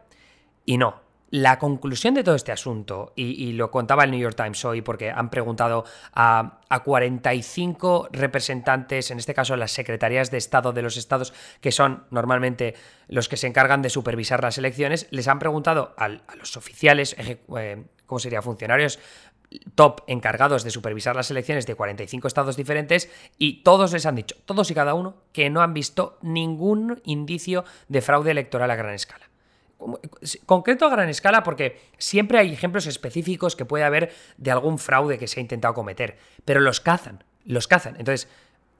Y 0.65 0.77
no, 0.77 1.01
la 1.31 1.59
conclusión 1.59 2.13
de 2.13 2.23
todo 2.23 2.35
este 2.35 2.51
asunto, 2.51 3.11
y, 3.15 3.51
lo 3.53 3.71
contaba 3.71 4.03
el 4.03 4.11
New 4.11 4.19
York 4.19 4.35
Times 4.35 4.63
hoy 4.63 4.81
porque 4.81 5.11
han 5.11 5.29
preguntado 5.29 5.83
a, 6.13 6.61
45 6.83 8.09
representantes, 8.11 9.11
en 9.11 9.17
este 9.17 9.33
caso 9.33 9.55
las 9.55 9.71
secretarías 9.71 10.29
de 10.29 10.37
Estado 10.37 10.71
de 10.71 10.81
los 10.81 10.97
estados, 10.97 11.33
que 11.61 11.71
son 11.71 12.05
normalmente 12.09 12.75
los 13.07 13.27
que 13.27 13.37
se 13.37 13.47
encargan 13.47 13.81
de 13.81 13.89
supervisar 13.89 14.43
las 14.43 14.57
elecciones, 14.57 15.07
les 15.11 15.27
han 15.27 15.39
preguntado 15.39 15.93
a, 15.97 16.09
los 16.09 16.57
oficiales, 16.57 17.15
eh, 17.17 17.83
¿cómo 18.05 18.19
sería? 18.19 18.41
Funcionarios 18.41 18.99
top 19.75 20.01
encargados 20.07 20.63
de 20.63 20.71
supervisar 20.71 21.15
las 21.15 21.31
elecciones 21.31 21.65
de 21.65 21.75
45 21.75 22.27
estados 22.27 22.57
diferentes 22.57 23.09
y 23.37 23.63
todos 23.63 23.93
les 23.93 24.05
han 24.05 24.15
dicho, 24.15 24.35
todos 24.45 24.69
y 24.71 24.73
cada 24.73 24.95
uno, 24.95 25.15
que 25.31 25.49
no 25.49 25.61
han 25.61 25.73
visto 25.73 26.17
ningún 26.21 27.01
indicio 27.05 27.63
de 27.87 28.01
fraude 28.01 28.31
electoral 28.31 28.71
a 28.71 28.75
gran 28.75 28.93
escala 28.93 29.29
concreto 30.45 30.85
a 30.85 30.89
gran 30.89 31.09
escala 31.09 31.43
porque 31.43 31.79
siempre 31.97 32.39
hay 32.39 32.51
ejemplos 32.51 32.87
específicos 32.87 33.55
que 33.55 33.65
puede 33.65 33.83
haber 33.83 34.13
de 34.37 34.51
algún 34.51 34.79
fraude 34.79 35.17
que 35.17 35.27
se 35.27 35.39
ha 35.39 35.41
intentado 35.41 35.73
cometer, 35.73 36.17
pero 36.45 36.59
los 36.59 36.79
cazan, 36.79 37.23
los 37.43 37.67
cazan. 37.67 37.95
Entonces, 37.97 38.27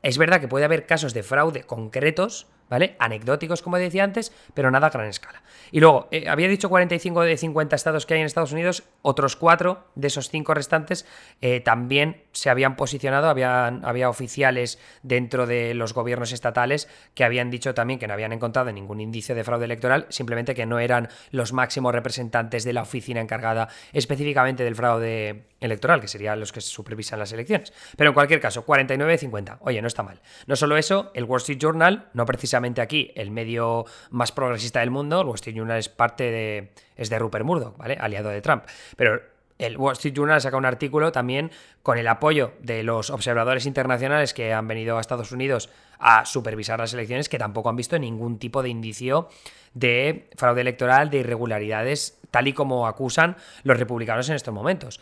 es 0.02 0.18
verdad 0.18 0.40
que 0.40 0.48
puede 0.48 0.66
haber 0.66 0.86
casos 0.86 1.14
de 1.14 1.24
fraude 1.24 1.64
concretos, 1.64 2.48
¿vale? 2.70 2.96
Anecdóticos, 3.00 3.62
como 3.62 3.78
decía 3.78 4.04
antes, 4.04 4.32
pero 4.54 4.72
nada 4.72 4.88
a 4.88 4.90
gran 4.90 5.08
escala. 5.08 5.42
Y 5.72 5.80
luego, 5.80 6.08
eh, 6.12 6.30
había 6.30 6.48
dicho 6.48 6.70
45 6.70 7.22
de 7.22 7.38
50 7.38 7.76
estados 7.76 8.06
que 8.06 8.14
hay 8.14 8.20
en 8.22 8.26
Estados 8.26 8.52
Unidos, 8.52 8.84
otros 9.02 9.36
4 9.36 9.88
de 9.96 10.08
esos 10.08 10.30
5 10.30 10.54
restantes 10.54 11.06
eh, 11.42 11.60
también 11.60 12.24
se 12.32 12.50
habían 12.50 12.76
posicionado, 12.76 13.30
habían, 13.30 13.84
había 13.86 14.10
oficiales 14.10 14.80
dentro 15.04 15.48
de 15.48 15.74
los 15.74 15.94
gobiernos 15.94 16.32
estatales 16.32 16.90
que 17.14 17.24
habían 17.24 17.50
dicho 17.50 17.74
también 17.74 18.00
que 18.00 18.08
no 18.08 18.14
habían 18.14 18.34
encontrado 18.34 18.72
ningún 18.72 19.00
índice 19.00 19.34
de 19.34 19.44
fraude 19.44 19.66
electoral, 19.66 20.06
simplemente 20.10 20.56
que 20.56 20.66
no 20.66 20.80
eran 20.80 21.10
los 21.32 21.54
máximos 21.54 21.94
representantes 21.94 22.64
de 22.64 22.74
la 22.74 22.82
oficina 22.82 23.22
encargada 23.22 23.70
específicamente 23.94 24.64
del 24.64 24.76
fraude 24.76 25.46
electoral, 25.60 26.02
que 26.02 26.08
serían 26.08 26.40
los 26.40 26.52
que 26.52 26.62
supervisan 26.62 27.20
las 27.20 27.32
elecciones. 27.32 27.74
Pero 27.98 28.10
en 28.10 28.14
cualquier 28.14 28.40
caso, 28.40 28.64
49 28.66 29.12
de 29.12 29.18
50. 29.18 29.58
Oye, 29.62 29.82
no 29.82 29.88
está 29.88 30.04
mal. 30.04 30.22
No 30.48 30.56
solo 30.56 30.78
eso, 30.78 31.12
el 31.14 31.24
Wall 31.24 31.38
Street 31.38 31.60
Journal, 31.60 32.10
no 32.14 32.26
precisamente 32.26 32.55
aquí 32.82 33.12
el 33.16 33.32
medio 33.32 33.86
más 34.10 34.32
progresista 34.32 34.80
del 34.80 34.92
mundo, 34.92 35.22
el 35.22 35.28
Wall 35.28 35.36
Street 35.36 35.56
Journal 35.56 35.78
es 35.78 35.90
parte 35.90 36.32
de. 36.32 36.72
es 36.96 37.10
de 37.10 37.20
Rupert 37.20 37.46
Murdoch, 37.46 37.78
¿vale? 37.78 37.98
Aliado 38.00 38.30
de 38.30 38.42
Trump. 38.42 38.64
Pero 38.96 39.22
el 39.58 39.78
Wall 39.78 39.94
Street 39.94 40.14
Journal 40.14 40.42
saca 40.42 40.58
un 40.58 40.66
artículo 40.66 41.12
también 41.12 41.52
con 41.82 41.98
el 41.98 42.08
apoyo 42.08 42.54
de 42.60 42.84
los 42.84 43.10
observadores 43.10 43.66
internacionales 43.66 44.34
que 44.34 44.54
han 44.54 44.68
venido 44.68 44.98
a 44.98 45.02
Estados 45.02 45.32
Unidos 45.32 45.70
a 45.98 46.26
supervisar 46.26 46.80
las 46.80 46.94
elecciones, 46.94 47.30
que 47.30 47.38
tampoco 47.38 47.70
han 47.70 47.76
visto 47.76 47.98
ningún 47.98 48.38
tipo 48.38 48.62
de 48.62 48.70
indicio 48.70 49.30
de 49.74 50.30
fraude 50.36 50.62
electoral, 50.62 51.10
de 51.10 51.20
irregularidades, 51.20 52.20
tal 52.32 52.48
y 52.48 52.54
como 52.54 52.88
acusan 52.88 53.38
los 53.64 53.80
republicanos 53.80 54.28
en 54.30 54.36
estos 54.36 54.54
momentos. 54.54 55.00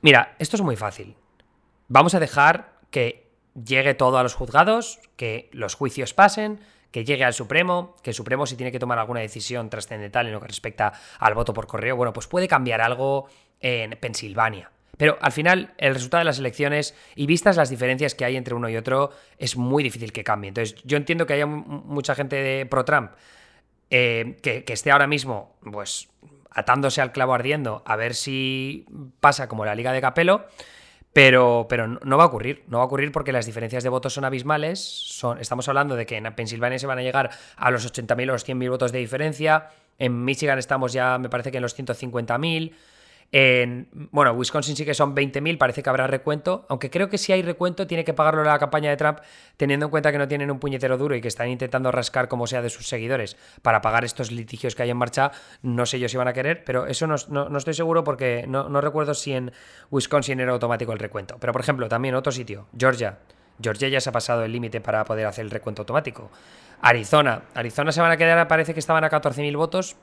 Mira, 0.00 0.34
esto 0.38 0.56
es 0.56 0.62
muy 0.62 0.76
fácil. 0.76 1.16
Vamos 1.88 2.14
a 2.14 2.20
dejar 2.20 2.72
que 2.90 3.29
llegue 3.54 3.94
todo 3.94 4.18
a 4.18 4.22
los 4.22 4.34
juzgados, 4.34 5.00
que 5.16 5.48
los 5.52 5.74
juicios 5.74 6.14
pasen, 6.14 6.60
que 6.90 7.04
llegue 7.04 7.24
al 7.24 7.34
Supremo, 7.34 7.94
que 8.02 8.10
el 8.10 8.14
Supremo 8.14 8.46
si 8.46 8.56
tiene 8.56 8.72
que 8.72 8.78
tomar 8.78 8.98
alguna 8.98 9.20
decisión 9.20 9.70
trascendental 9.70 10.26
en 10.26 10.32
lo 10.32 10.40
que 10.40 10.48
respecta 10.48 10.92
al 11.18 11.34
voto 11.34 11.54
por 11.54 11.66
correo, 11.66 11.96
bueno, 11.96 12.12
pues 12.12 12.26
puede 12.26 12.48
cambiar 12.48 12.80
algo 12.80 13.28
en 13.60 13.90
Pensilvania. 14.00 14.70
Pero 14.96 15.16
al 15.22 15.32
final, 15.32 15.72
el 15.78 15.94
resultado 15.94 16.20
de 16.20 16.26
las 16.26 16.38
elecciones 16.38 16.94
y 17.14 17.26
vistas 17.26 17.56
las 17.56 17.70
diferencias 17.70 18.14
que 18.14 18.24
hay 18.24 18.36
entre 18.36 18.54
uno 18.54 18.68
y 18.68 18.76
otro, 18.76 19.12
es 19.38 19.56
muy 19.56 19.82
difícil 19.82 20.12
que 20.12 20.24
cambie. 20.24 20.48
Entonces, 20.48 20.80
yo 20.84 20.98
entiendo 20.98 21.26
que 21.26 21.32
haya 21.32 21.46
mucha 21.46 22.14
gente 22.14 22.36
de 22.36 22.66
pro-Trump 22.66 23.12
eh, 23.88 24.36
que, 24.42 24.64
que 24.64 24.72
esté 24.74 24.90
ahora 24.90 25.06
mismo, 25.06 25.56
pues, 25.72 26.10
atándose 26.50 27.00
al 27.00 27.12
clavo 27.12 27.32
ardiendo 27.32 27.82
a 27.86 27.96
ver 27.96 28.14
si 28.14 28.84
pasa 29.20 29.48
como 29.48 29.64
la 29.64 29.74
Liga 29.74 29.92
de 29.92 30.00
Capelo. 30.00 30.46
Pero, 31.12 31.66
pero 31.68 31.88
no 31.88 32.16
va 32.16 32.24
a 32.24 32.26
ocurrir, 32.26 32.62
no 32.68 32.78
va 32.78 32.84
a 32.84 32.86
ocurrir 32.86 33.10
porque 33.10 33.32
las 33.32 33.44
diferencias 33.44 33.82
de 33.82 33.88
votos 33.88 34.12
son 34.14 34.24
abismales. 34.24 34.78
Son, 34.80 35.40
estamos 35.40 35.68
hablando 35.68 35.96
de 35.96 36.06
que 36.06 36.16
en 36.16 36.32
Pensilvania 36.34 36.78
se 36.78 36.86
van 36.86 36.98
a 36.98 37.02
llegar 37.02 37.30
a 37.56 37.70
los 37.70 37.92
80.000 37.92 38.22
o 38.22 38.32
los 38.32 38.48
100.000 38.48 38.70
votos 38.70 38.92
de 38.92 38.98
diferencia. 39.00 39.70
En 39.98 40.24
Michigan 40.24 40.58
estamos 40.58 40.92
ya, 40.92 41.18
me 41.18 41.28
parece 41.28 41.50
que 41.50 41.58
en 41.58 41.62
los 41.62 41.76
150.000. 41.76 42.72
En, 43.32 43.88
bueno, 44.10 44.32
Wisconsin 44.32 44.74
sí 44.74 44.84
que 44.84 44.92
son 44.92 45.14
20.000, 45.14 45.56
parece 45.56 45.84
que 45.84 45.90
habrá 45.90 46.08
recuento, 46.08 46.66
aunque 46.68 46.90
creo 46.90 47.08
que 47.08 47.16
si 47.16 47.32
hay 47.32 47.42
recuento 47.42 47.86
tiene 47.86 48.04
que 48.04 48.12
pagarlo 48.12 48.42
la 48.42 48.58
campaña 48.58 48.90
de 48.90 48.96
Trump, 48.96 49.20
teniendo 49.56 49.86
en 49.86 49.90
cuenta 49.90 50.10
que 50.10 50.18
no 50.18 50.26
tienen 50.26 50.50
un 50.50 50.58
puñetero 50.58 50.98
duro 50.98 51.14
y 51.14 51.20
que 51.20 51.28
están 51.28 51.48
intentando 51.48 51.92
rascar 51.92 52.26
como 52.26 52.48
sea 52.48 52.60
de 52.60 52.70
sus 52.70 52.88
seguidores 52.88 53.36
para 53.62 53.80
pagar 53.82 54.04
estos 54.04 54.32
litigios 54.32 54.74
que 54.74 54.82
hay 54.82 54.90
en 54.90 54.96
marcha, 54.96 55.30
no 55.62 55.86
sé 55.86 56.00
yo 56.00 56.08
si 56.08 56.16
van 56.16 56.26
a 56.26 56.32
querer, 56.32 56.64
pero 56.64 56.86
eso 56.86 57.06
no, 57.06 57.56
estoy 57.56 57.74
seguro 57.74 58.02
porque 58.02 58.46
no, 58.48 58.68
no 58.68 58.80
recuerdo 58.80 59.14
si 59.14 59.32
en 59.32 59.52
Wisconsin 59.92 60.40
era 60.40 60.50
automático 60.50 60.92
el 60.92 60.98
recuento. 60.98 61.36
Pero 61.38 61.52
por 61.52 61.62
ejemplo, 61.62 61.88
también 61.88 62.16
otro 62.16 62.32
sitio, 62.32 62.66
Georgia. 62.76 63.18
Georgia 63.62 63.88
ya 63.88 64.00
se 64.00 64.08
ha 64.08 64.12
pasado 64.12 64.42
el 64.42 64.52
límite 64.52 64.80
para 64.80 65.04
poder 65.04 65.26
hacer 65.26 65.44
el 65.44 65.50
recuento 65.50 65.82
automático. 65.82 66.30
Arizona. 66.80 67.42
Arizona 67.54 67.92
se 67.92 68.00
van 68.00 68.10
a 68.10 68.16
quedar, 68.16 68.48
parece 68.48 68.72
que 68.72 68.80
estaban 68.80 69.04
a 69.04 69.10
14.000 69.10 69.56
votos, 69.56 69.96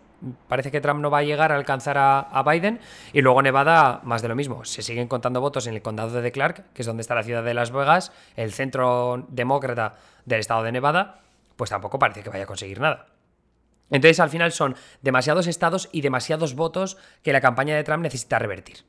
parece 0.47 0.71
que 0.71 0.81
Trump 0.81 0.99
no 0.99 1.09
va 1.09 1.19
a 1.19 1.23
llegar 1.23 1.51
a 1.51 1.55
alcanzar 1.55 1.97
a, 1.97 2.43
Biden. 2.43 2.79
Y 3.13 3.21
luego 3.21 3.41
Nevada, 3.41 4.01
más 4.03 4.21
de 4.21 4.27
lo 4.27 4.35
mismo. 4.35 4.65
Se 4.65 4.81
siguen 4.81 5.07
contando 5.07 5.41
votos 5.41 5.67
en 5.67 5.73
el 5.73 5.81
condado 5.81 6.21
de 6.21 6.31
Clark, 6.31 6.65
que 6.73 6.81
es 6.81 6.85
donde 6.85 7.01
está 7.01 7.15
la 7.15 7.23
ciudad 7.23 7.43
de 7.43 7.53
Las 7.53 7.71
Vegas, 7.71 8.11
el 8.35 8.53
centro 8.53 9.25
demócrata 9.29 9.95
del 10.25 10.39
estado 10.39 10.63
de 10.63 10.71
Nevada, 10.71 11.21
pues 11.55 11.69
tampoco 11.69 11.99
parece 11.99 12.23
que 12.23 12.29
vaya 12.29 12.43
a 12.43 12.47
conseguir 12.47 12.79
nada. 12.79 13.07
Entonces 13.89 14.19
al 14.19 14.29
final 14.29 14.51
son 14.51 14.75
demasiados 15.01 15.47
estados 15.47 15.89
y 15.91 16.01
demasiados 16.01 16.55
votos 16.55 16.97
que 17.23 17.31
la 17.31 17.41
campaña 17.41 17.75
de 17.75 17.83
Trump 17.83 18.03
necesita 18.03 18.39
revertir. 18.39 18.83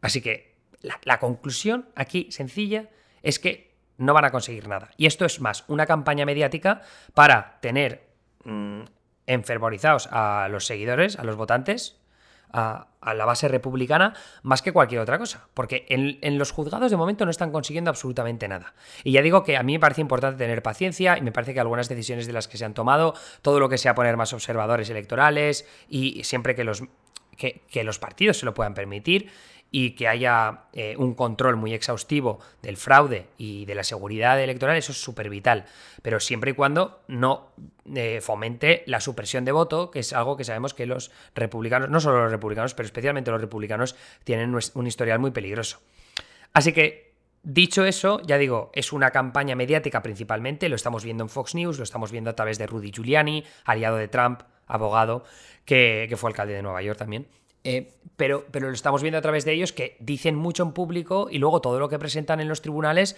Así 0.00 0.20
que 0.20 0.56
la, 0.80 1.18
conclusión 1.18 1.88
aquí 1.94 2.28
sencilla 2.30 2.88
es 3.22 3.38
que 3.38 3.76
no 3.98 4.14
van 4.14 4.24
a 4.24 4.30
conseguir 4.30 4.66
nada. 4.66 4.90
Y 4.96 5.06
esto 5.06 5.24
es 5.24 5.40
más 5.40 5.64
una 5.68 5.86
campaña 5.86 6.24
mediática 6.24 6.82
para 7.14 7.58
tener 7.60 8.08
mm, 8.44 8.82
enfervorizados 9.26 10.08
a 10.10 10.48
los 10.50 10.66
seguidores, 10.66 11.18
a 11.18 11.24
los 11.24 11.36
votantes, 11.36 12.00
a, 12.52 12.86
la 13.14 13.24
base 13.24 13.48
republicana 13.48 14.14
más 14.42 14.62
que 14.62 14.72
cualquier 14.72 15.00
otra 15.00 15.18
cosa. 15.18 15.48
Porque 15.54 15.86
en, 15.88 16.38
los 16.38 16.50
juzgados 16.50 16.90
de 16.90 16.96
momento 16.96 17.24
no 17.24 17.30
están 17.30 17.52
consiguiendo 17.52 17.90
absolutamente 17.90 18.48
nada. 18.48 18.74
Y 19.04 19.12
ya 19.12 19.22
digo 19.22 19.42
que 19.42 19.56
a 19.56 19.62
mí 19.62 19.74
me 19.74 19.80
parece 19.80 20.00
importante 20.00 20.38
tener 20.38 20.62
paciencia 20.62 21.16
y 21.16 21.22
me 21.22 21.32
parece 21.32 21.54
que 21.54 21.60
algunas 21.60 21.88
decisiones 21.88 22.26
de 22.26 22.32
las 22.32 22.48
que 22.48 22.58
se 22.58 22.64
han 22.64 22.74
tomado, 22.74 23.14
todo 23.42 23.60
lo 23.60 23.68
que 23.68 23.78
sea 23.78 23.94
poner 23.94 24.16
más 24.16 24.32
observadores 24.32 24.90
electorales 24.90 25.66
y 25.88 26.24
siempre 26.24 26.54
que 26.54 26.64
los, 26.64 26.82
que 27.36 27.84
los 27.84 27.98
partidos 27.98 28.38
se 28.38 28.46
lo 28.46 28.54
puedan 28.54 28.74
permitir 28.74 29.30
y 29.70 29.92
que 29.92 30.08
haya 30.08 30.64
eh, 30.72 30.94
un 30.98 31.14
control 31.14 31.56
muy 31.56 31.74
exhaustivo 31.74 32.40
del 32.62 32.76
fraude 32.76 33.28
y 33.38 33.64
de 33.66 33.74
la 33.74 33.84
seguridad 33.84 34.40
electoral, 34.40 34.76
eso 34.76 34.92
es 34.92 35.00
súper 35.00 35.30
vital. 35.30 35.66
Pero 36.02 36.18
siempre 36.18 36.52
y 36.52 36.54
cuando 36.54 37.02
no 37.06 37.52
eh, 37.94 38.20
fomente 38.20 38.82
la 38.86 39.00
supresión 39.00 39.44
de 39.44 39.52
voto, 39.52 39.90
que 39.90 40.00
es 40.00 40.12
algo 40.12 40.36
que 40.36 40.44
sabemos 40.44 40.74
que 40.74 40.86
los 40.86 41.10
republicanos, 41.34 41.88
no 41.88 42.00
solo 42.00 42.22
los 42.22 42.32
republicanos, 42.32 42.74
pero 42.74 42.86
especialmente 42.86 43.30
los 43.30 43.40
republicanos, 43.40 43.96
tienen 44.24 44.56
un 44.74 44.86
historial 44.86 45.18
muy 45.18 45.30
peligroso. 45.30 45.80
Así 46.52 46.72
que, 46.72 47.14
dicho 47.42 47.84
eso, 47.84 48.20
ya 48.22 48.38
digo, 48.38 48.70
es 48.74 48.92
una 48.92 49.10
campaña 49.10 49.54
mediática 49.54 50.02
principalmente, 50.02 50.68
lo 50.68 50.76
estamos 50.76 51.04
viendo 51.04 51.22
en 51.22 51.28
Fox 51.28 51.54
News, 51.54 51.78
lo 51.78 51.84
estamos 51.84 52.10
viendo 52.10 52.30
a 52.30 52.34
través 52.34 52.58
de 52.58 52.66
Rudy 52.66 52.90
Giuliani, 52.90 53.44
aliado 53.64 53.96
de 53.96 54.08
Trump, 54.08 54.42
abogado, 54.66 55.24
que, 55.64 56.06
que 56.08 56.16
fue 56.16 56.30
alcalde 56.30 56.54
de 56.54 56.62
Nueva 56.62 56.82
York 56.82 56.98
también. 56.98 57.28
Eh, 57.64 57.92
pero, 58.16 58.46
pero 58.50 58.68
lo 58.68 58.74
estamos 58.74 59.02
viendo 59.02 59.18
a 59.18 59.22
través 59.22 59.44
de 59.44 59.52
ellos 59.52 59.72
que 59.72 59.96
dicen 60.00 60.34
mucho 60.34 60.62
en 60.62 60.72
público 60.72 61.28
y 61.30 61.38
luego 61.38 61.60
todo 61.60 61.78
lo 61.78 61.88
que 61.88 61.98
presentan 61.98 62.40
en 62.40 62.48
los 62.48 62.62
tribunales 62.62 63.16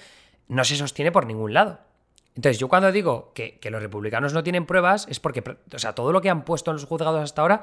no 0.48 0.64
se 0.64 0.76
sostiene 0.76 1.12
por 1.12 1.26
ningún 1.26 1.54
lado. 1.54 1.80
Entonces, 2.34 2.58
yo 2.58 2.68
cuando 2.68 2.92
digo 2.92 3.32
que, 3.34 3.58
los 3.70 3.82
republicanos 3.82 4.32
no 4.32 4.42
tienen 4.42 4.66
pruebas 4.66 5.06
es 5.08 5.20
porque, 5.20 5.42
o 5.72 5.78
sea, 5.78 5.94
todo 5.94 6.12
lo 6.12 6.20
que 6.20 6.30
han 6.30 6.44
puesto 6.44 6.70
en 6.70 6.76
los 6.76 6.84
juzgados 6.86 7.20
hasta 7.20 7.42
ahora 7.42 7.62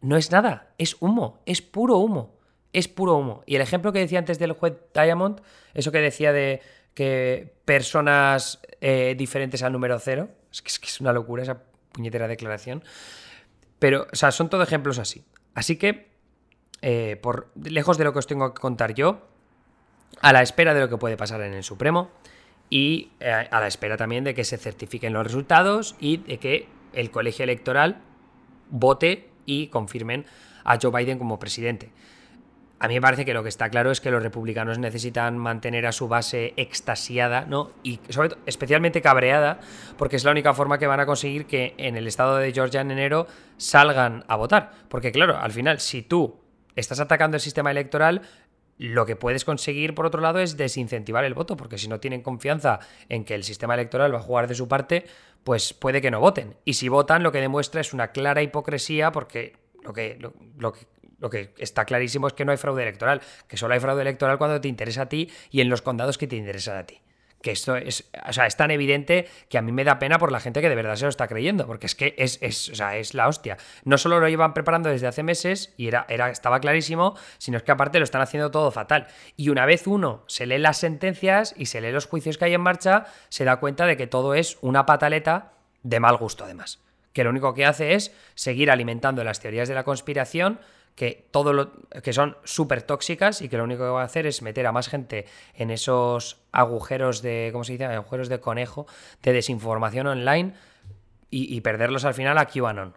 no 0.00 0.16
es 0.16 0.30
nada, 0.30 0.72
es 0.78 0.96
humo, 1.00 1.40
es 1.46 1.62
puro 1.62 1.96
humo, 1.96 2.38
es 2.72 2.88
puro 2.88 3.16
humo. 3.16 3.42
Y 3.46 3.56
el 3.56 3.62
ejemplo 3.62 3.92
que 3.92 3.98
decía 4.00 4.18
antes 4.18 4.38
del 4.38 4.52
juez 4.52 4.74
Diamond, 4.94 5.40
eso 5.74 5.90
que 5.90 6.00
decía 6.00 6.32
de 6.32 6.60
que 6.94 7.54
personas 7.64 8.60
eh, 8.80 9.14
diferentes 9.16 9.62
al 9.62 9.72
número 9.72 9.98
cero, 9.98 10.28
es 10.52 10.60
que, 10.60 10.68
es 10.68 10.78
que 10.78 10.86
es 10.88 11.00
una 11.00 11.12
locura 11.12 11.42
esa 11.42 11.62
puñetera 11.92 12.28
declaración. 12.28 12.84
Pero, 13.78 14.06
o 14.12 14.16
sea, 14.16 14.30
son 14.30 14.50
todo 14.50 14.62
ejemplos 14.62 14.98
así. 14.98 15.24
Así 15.54 15.76
que, 15.76 16.08
eh, 16.80 17.18
por 17.22 17.50
lejos 17.62 17.98
de 17.98 18.04
lo 18.04 18.12
que 18.12 18.18
os 18.20 18.26
tengo 18.26 18.54
que 18.54 18.60
contar 18.60 18.94
yo, 18.94 19.26
a 20.20 20.32
la 20.32 20.42
espera 20.42 20.74
de 20.74 20.80
lo 20.80 20.88
que 20.88 20.96
puede 20.96 21.16
pasar 21.16 21.40
en 21.42 21.54
el 21.54 21.64
Supremo 21.64 22.10
y 22.70 23.10
eh, 23.20 23.30
a 23.30 23.60
la 23.60 23.66
espera 23.66 23.96
también 23.96 24.24
de 24.24 24.34
que 24.34 24.44
se 24.44 24.58
certifiquen 24.58 25.12
los 25.12 25.24
resultados 25.24 25.96
y 26.00 26.18
de 26.18 26.38
que 26.38 26.68
el 26.92 27.10
colegio 27.10 27.44
electoral 27.44 28.00
vote 28.70 29.30
y 29.46 29.68
confirmen 29.68 30.24
a 30.64 30.78
Joe 30.80 30.90
Biden 30.90 31.18
como 31.18 31.38
presidente. 31.38 31.90
A 32.82 32.88
mí 32.88 32.94
me 32.94 33.00
parece 33.00 33.24
que 33.24 33.32
lo 33.32 33.44
que 33.44 33.48
está 33.48 33.70
claro 33.70 33.92
es 33.92 34.00
que 34.00 34.10
los 34.10 34.24
republicanos 34.24 34.76
necesitan 34.76 35.38
mantener 35.38 35.86
a 35.86 35.92
su 35.92 36.08
base 36.08 36.52
extasiada, 36.56 37.44
¿no? 37.44 37.70
Y 37.84 38.00
sobre 38.08 38.34
especialmente 38.44 39.00
cabreada, 39.00 39.60
porque 39.96 40.16
es 40.16 40.24
la 40.24 40.32
única 40.32 40.52
forma 40.52 40.78
que 40.78 40.88
van 40.88 40.98
a 40.98 41.06
conseguir 41.06 41.46
que 41.46 41.74
en 41.78 41.96
el 41.96 42.08
estado 42.08 42.38
de 42.38 42.52
Georgia 42.52 42.80
en 42.80 42.90
enero 42.90 43.28
salgan 43.56 44.24
a 44.26 44.34
votar. 44.34 44.72
Porque 44.88 45.12
claro, 45.12 45.38
al 45.38 45.52
final, 45.52 45.78
si 45.78 46.02
tú 46.02 46.40
estás 46.74 46.98
atacando 46.98 47.36
el 47.36 47.40
sistema 47.40 47.70
electoral, 47.70 48.22
lo 48.78 49.06
que 49.06 49.14
puedes 49.14 49.44
conseguir, 49.44 49.94
por 49.94 50.04
otro 50.04 50.20
lado, 50.20 50.40
es 50.40 50.56
desincentivar 50.56 51.24
el 51.24 51.34
voto, 51.34 51.56
porque 51.56 51.78
si 51.78 51.86
no 51.86 52.00
tienen 52.00 52.20
confianza 52.20 52.80
en 53.08 53.24
que 53.24 53.36
el 53.36 53.44
sistema 53.44 53.74
electoral 53.74 54.12
va 54.12 54.18
a 54.18 54.22
jugar 54.22 54.48
de 54.48 54.56
su 54.56 54.66
parte, 54.66 55.04
pues 55.44 55.72
puede 55.72 56.00
que 56.00 56.10
no 56.10 56.18
voten. 56.18 56.56
Y 56.64 56.74
si 56.74 56.88
votan, 56.88 57.22
lo 57.22 57.30
que 57.30 57.40
demuestra 57.40 57.80
es 57.80 57.92
una 57.92 58.08
clara 58.08 58.42
hipocresía, 58.42 59.12
porque 59.12 59.52
lo 59.84 59.92
que, 59.92 60.18
lo 60.58 60.72
que 60.72 60.80
lo 61.22 61.30
que 61.30 61.54
está 61.56 61.84
clarísimo 61.84 62.26
es 62.26 62.32
que 62.32 62.44
no 62.44 62.50
hay 62.50 62.58
fraude 62.58 62.82
electoral, 62.82 63.22
que 63.46 63.56
solo 63.56 63.74
hay 63.74 63.80
fraude 63.80 64.02
electoral 64.02 64.38
cuando 64.38 64.60
te 64.60 64.66
interesa 64.66 65.02
a 65.02 65.08
ti 65.08 65.30
y 65.50 65.60
en 65.60 65.68
los 65.68 65.80
condados 65.80 66.18
que 66.18 66.26
te 66.26 66.34
interesan 66.34 66.76
a 66.76 66.84
ti. 66.84 67.00
Que 67.40 67.52
esto 67.52 67.76
es, 67.76 68.10
o 68.28 68.32
sea, 68.32 68.46
es 68.46 68.56
tan 68.56 68.72
evidente 68.72 69.28
que 69.48 69.56
a 69.56 69.62
mí 69.62 69.70
me 69.72 69.84
da 69.84 69.98
pena 69.98 70.18
por 70.18 70.32
la 70.32 70.40
gente 70.40 70.60
que 70.60 70.68
de 70.68 70.74
verdad 70.74 70.96
se 70.96 71.04
lo 71.04 71.08
está 71.08 71.28
creyendo, 71.28 71.66
porque 71.66 71.86
es 71.86 71.94
que 71.94 72.14
es, 72.18 72.38
es, 72.40 72.70
o 72.70 72.74
sea, 72.74 72.96
es 72.96 73.14
la 73.14 73.28
hostia. 73.28 73.56
No 73.84 73.98
solo 73.98 74.18
lo 74.18 74.28
iban 74.28 74.52
preparando 74.52 74.88
desde 74.88 75.06
hace 75.06 75.22
meses 75.22 75.72
y 75.76 75.86
era, 75.86 76.06
era, 76.08 76.28
estaba 76.30 76.60
clarísimo, 76.60 77.16
sino 77.38 77.56
es 77.56 77.62
que 77.62 77.72
aparte 77.72 77.98
lo 77.98 78.04
están 78.04 78.20
haciendo 78.20 78.50
todo 78.50 78.72
fatal. 78.72 79.06
Y 79.36 79.48
una 79.48 79.64
vez 79.64 79.86
uno 79.86 80.24
se 80.26 80.46
lee 80.46 80.58
las 80.58 80.78
sentencias 80.78 81.54
y 81.56 81.66
se 81.66 81.80
lee 81.80 81.92
los 81.92 82.06
juicios 82.06 82.36
que 82.36 82.46
hay 82.46 82.54
en 82.54 82.60
marcha, 82.60 83.06
se 83.28 83.44
da 83.44 83.56
cuenta 83.60 83.86
de 83.86 83.96
que 83.96 84.08
todo 84.08 84.34
es 84.34 84.58
una 84.60 84.86
pataleta 84.86 85.52
de 85.84 86.00
mal 86.00 86.16
gusto 86.16 86.44
además. 86.44 86.80
Que 87.12 87.24
lo 87.24 87.30
único 87.30 87.54
que 87.54 87.66
hace 87.66 87.94
es 87.94 88.12
seguir 88.34 88.70
alimentando 88.70 89.22
las 89.22 89.40
teorías 89.40 89.68
de 89.68 89.74
la 89.74 89.84
conspiración, 89.84 90.60
que 90.94 91.26
todo 91.30 91.52
lo 91.52 91.72
que 92.02 92.12
son 92.12 92.36
súper 92.44 92.82
tóxicas 92.82 93.40
y 93.40 93.48
que 93.48 93.56
lo 93.56 93.64
único 93.64 93.84
que 93.84 93.90
va 93.90 94.02
a 94.02 94.04
hacer 94.04 94.26
es 94.26 94.42
meter 94.42 94.66
a 94.66 94.72
más 94.72 94.88
gente 94.88 95.26
en 95.54 95.70
esos 95.70 96.42
agujeros 96.52 97.22
de, 97.22 97.50
¿cómo 97.52 97.64
se 97.64 97.72
dice? 97.72 97.86
Agujeros 97.86 98.28
de 98.28 98.40
conejo, 98.40 98.86
de 99.22 99.32
desinformación 99.32 100.06
online 100.06 100.54
y, 101.30 101.60
perderlos 101.62 102.04
al 102.04 102.12
final 102.12 102.36
a 102.36 102.46
QAnon 102.46 102.94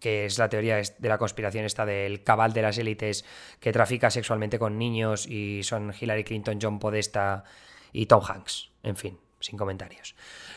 que 0.00 0.26
es 0.26 0.38
la 0.38 0.48
teoría 0.48 0.76
de 0.76 1.08
la 1.08 1.18
conspiración 1.18 1.64
esta 1.64 1.86
del 1.86 2.22
cabal 2.22 2.52
de 2.52 2.62
las 2.62 2.78
élites 2.78 3.24
que 3.60 3.72
trafica 3.72 4.10
sexualmente 4.10 4.58
con 4.58 4.78
niños 4.78 5.26
y 5.26 5.62
son 5.62 5.92
Hillary 5.98 6.22
Clinton, 6.22 6.58
John 6.60 6.78
Podesta 6.78 7.44
y 7.92 8.06
Tom 8.06 8.22
Hanks. 8.22 8.70
En 8.82 8.96
fin, 8.96 9.18
sin 9.40 9.58
comentarios. 9.58 10.14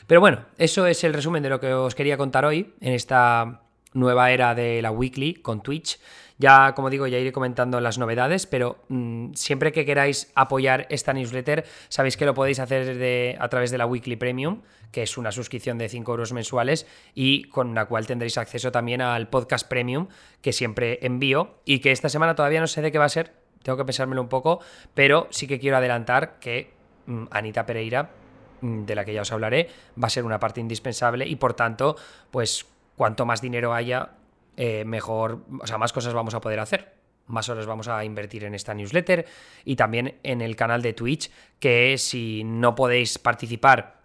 Pero 0.08 0.20
bueno, 0.20 0.46
eso 0.58 0.86
es 0.88 1.04
el 1.04 1.14
resumen 1.14 1.42
de 1.42 1.50
lo 1.50 1.60
que 1.60 1.74
os 1.74 1.96
quería 1.96 2.18
contar 2.18 2.46
hoy 2.46 2.76
en 2.82 2.94
esta 2.94 3.62
nueva 3.94 4.32
era 4.32 4.56
de 4.56 4.82
la 4.82 4.92
weekly 4.92 5.36
con 5.36 5.62
Twitch. 5.62 6.00
Ya, 6.40 6.74
como 6.74 6.90
digo, 6.90 7.06
ya 7.06 7.18
iré 7.20 7.34
comentando 7.34 7.82
las 7.82 7.98
novedades, 7.98 8.48
pero 8.48 8.78
mm, 8.88 9.34
siempre 9.34 9.74
que 9.74 9.86
queráis 9.86 10.32
apoyar 10.36 10.88
esta 10.90 11.12
newsletter, 11.12 11.66
sabéis 11.90 12.16
que 12.16 12.26
lo 12.26 12.34
podéis 12.34 12.60
hacer 12.60 13.38
a 13.38 13.50
través 13.50 13.72
de 13.72 13.78
la 13.78 13.86
Weekly 13.86 14.16
Premium, 14.16 14.62
que 14.94 15.04
es 15.04 15.18
una 15.18 15.34
suscripción 15.34 15.78
de 15.78 15.90
5 15.90 16.10
euros 16.10 16.32
mensuales 16.32 16.88
y 17.14 17.44
con 17.50 17.76
la 17.76 17.88
cual 17.88 18.08
tendréis 18.08 18.38
acceso 18.38 18.72
también 18.72 19.02
al 19.02 19.28
podcast 19.28 19.68
Premium 19.68 20.08
que 20.42 20.54
siempre 20.54 21.00
envío 21.02 21.60
y 21.66 21.80
que 21.80 21.92
esta 21.92 22.08
semana 22.08 22.36
todavía 22.36 22.62
no 22.62 22.68
sé 22.68 22.82
de 22.82 22.94
qué 22.94 22.98
va 22.98 23.06
a 23.06 23.10
ser, 23.10 23.34
tengo 23.62 23.78
que 23.78 23.84
pensármelo 23.84 24.22
un 24.22 24.30
poco, 24.30 24.62
pero 24.94 25.28
sí 25.32 25.46
que 25.46 25.60
quiero 25.60 25.76
adelantar 25.76 26.40
que 26.40 26.72
mm, 27.06 27.26
Anita 27.32 27.66
Pereira 27.66 28.12
mm, 28.62 28.86
de 28.86 28.96
la 28.96 29.04
que 29.04 29.14
ya 29.14 29.24
os 29.24 29.32
hablaré, 29.34 29.68
va 30.02 30.08
a 30.08 30.10
ser 30.10 30.24
una 30.24 30.40
parte 30.40 30.62
indispensable 30.62 31.28
y 31.28 31.36
por 31.36 31.54
tanto, 31.54 31.98
pues 32.32 32.66
cuanto 32.96 33.26
más 33.26 33.42
dinero 33.42 33.74
haya, 33.74 34.12
eh, 34.58 34.84
mejor, 34.86 35.46
o 35.62 35.68
sea, 35.68 35.78
más 35.78 35.94
cosas 35.94 36.14
vamos 36.14 36.34
a 36.34 36.42
poder 36.42 36.60
hacer. 36.60 37.00
Más 37.28 37.48
horas 37.48 37.68
vamos 37.68 37.88
a 37.88 38.04
invertir 38.04 38.44
en 38.44 38.56
esta 38.56 38.74
newsletter 38.74 39.26
y 39.64 39.76
también 39.76 40.18
en 40.24 40.42
el 40.42 40.56
canal 40.56 40.82
de 40.82 40.94
Twitch, 40.94 41.30
que 41.60 41.98
si 41.98 42.44
no 42.44 42.74
podéis 42.74 43.20
participar 43.20 44.00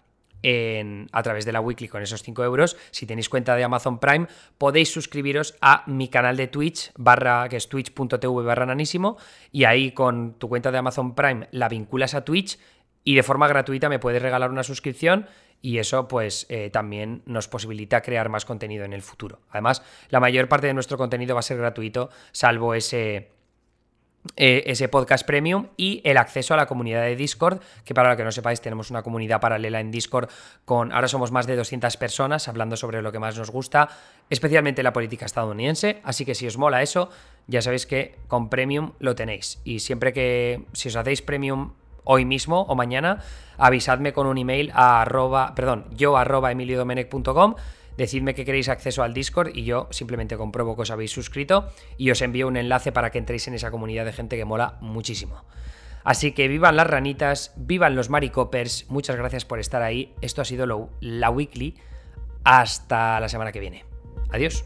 en, 0.45 1.09
a 1.11 1.23
través 1.23 1.45
de 1.45 1.53
la 1.53 1.61
weekly 1.61 1.89
con 1.89 2.03
esos 2.03 2.23
5 2.23 2.45
euros. 2.45 2.77
Si 2.91 3.07
tenéis 3.07 3.29
cuenta 3.29 3.57
de 3.57 3.65
Amazon 3.65 3.99
Prime, 3.99 4.29
podéis 4.59 4.93
suscribiros 4.93 5.57
a 5.61 5.83
mi 5.87 6.09
canal 6.09 6.37
de 6.37 6.47
Twitch, 6.47 6.93
barra, 6.97 7.49
que 7.49 7.57
es 7.57 7.69
twitch.tv 7.69 8.43
barra 8.45 8.67
nanísimo, 8.67 9.17
y 9.51 9.65
ahí 9.65 9.93
con 9.93 10.35
tu 10.35 10.49
cuenta 10.49 10.71
de 10.71 10.79
Amazon 10.79 11.15
Prime 11.15 11.49
la 11.51 11.69
vinculas 11.69 12.15
a 12.15 12.25
Twitch 12.25 12.59
y 13.05 13.15
de 13.15 13.23
forma 13.23 13.47
gratuita 13.47 13.89
me 13.89 13.99
puedes 13.99 14.23
regalar 14.23 14.51
una 14.51 14.65
suscripción 14.65 15.29
y 15.61 15.79
eso 15.79 16.09
pues 16.09 16.47
eh, 16.49 16.71
también 16.71 17.23
nos 17.27 17.49
posibilita 17.49 18.03
crear 18.03 18.29
más 18.29 18.45
contenido 18.45 18.85
en 18.85 18.93
el 18.93 19.03
futuro. 19.03 19.41
Además, 19.51 19.83
la 20.09 20.21
mayor 20.21 20.49
parte 20.49 20.67
de 20.67 20.75
nuestro 20.75 20.99
contenido 20.99 21.35
va 21.35 21.41
a 21.41 21.43
ser 21.43 21.59
gratuito, 21.59 22.11
salvo 22.33 22.75
ese, 22.75 23.31
eh, 24.37 24.65
ese 24.67 24.89
podcast 24.89 25.27
premium 25.27 25.69
y 25.77 26.01
el 26.05 26.17
acceso 26.17 26.55
a 26.55 26.57
la 26.57 26.67
comunidad 26.67 27.03
de 27.03 27.15
Discord, 27.15 27.61
que 27.85 27.95
para 27.95 28.11
lo 28.11 28.17
que 28.17 28.25
no 28.25 28.33
sepáis 28.33 28.61
tenemos 28.61 28.91
una 28.91 29.03
comunidad 29.03 29.41
paralela 29.41 29.81
en 29.81 29.91
Discord 29.91 30.31
con, 30.65 30.93
ahora 30.93 31.09
somos 31.09 31.31
más 31.31 31.47
de 31.47 31.57
200 31.57 31.97
personas 31.99 32.49
hablando 32.49 32.77
sobre 32.77 33.03
lo 33.03 33.13
que 33.13 33.19
más 33.19 33.37
nos 33.37 33.51
gusta, 33.51 33.89
especialmente 34.31 34.83
la 34.83 34.93
política 34.93 35.27
estadounidense, 35.27 36.01
así 36.05 36.25
que 36.25 36.35
si 36.35 36.47
os 36.47 36.57
mola 36.57 36.83
eso, 36.83 37.11
ya 37.47 37.61
sabéis 37.61 37.87
que 37.87 38.17
con 38.29 38.49
premium 38.49 38.93
lo 38.99 39.15
tenéis 39.15 39.61
y 39.63 39.81
siempre 39.81 40.13
que, 40.13 40.65
si 40.73 40.89
os 40.89 40.97
hacéis 40.97 41.21
premium 41.21 41.73
hoy 42.05 42.25
mismo 42.25 42.63
o 42.63 42.75
mañana, 42.75 43.21
avisadme 43.59 44.13
con 44.13 44.27
un 44.27 44.39
email 44.39 44.71
a 44.75 45.03
arroba, 45.03 45.55
perdón, 45.55 45.87
yo 45.91 46.17
arroba 46.17 46.53
emiliodomenech.com, 46.53 47.55
decidme 47.97 48.35
que 48.35 48.45
queréis 48.45 48.69
acceso 48.69 49.03
al 49.03 49.15
Discord 49.15 49.51
y 49.55 49.65
yo 49.65 49.89
simplemente 49.91 50.37
compruebo 50.37 50.77
que 50.77 50.83
os 50.83 50.91
habéis 50.91 51.11
suscrito 51.11 51.69
y 51.97 52.11
os 52.11 52.23
envío 52.23 52.49
un 52.49 52.57
enlace 52.57 52.93
para 52.93 53.11
que 53.11 53.19
entréis 53.19 53.49
en 53.49 53.55
esa 53.55 53.71
comunidad 53.71 54.05
de 54.05 54.13
gente 54.13 54.37
que 54.37 54.45
mola 54.45 54.79
muchísimo. 54.81 55.45
Así 56.05 56.33
que 56.33 56.49
vivan 56.49 56.77
las 56.77 56.87
ranitas, 56.87 57.55
vivan 57.57 57.97
los 57.97 58.11
maricopers, 58.11 58.91
muchas 58.91 59.17
gracias 59.17 59.47
por 59.47 59.59
estar 59.59 59.83
ahí, 59.83 60.15
esto 60.21 60.43
ha 60.43 60.45
sido 60.45 60.91
la 61.01 61.31
weekly, 61.31 61.77
hasta 62.45 63.19
la 63.21 63.29
semana 63.31 63.53
que 63.53 63.61
viene. 63.61 63.85
Adiós. 64.31 64.65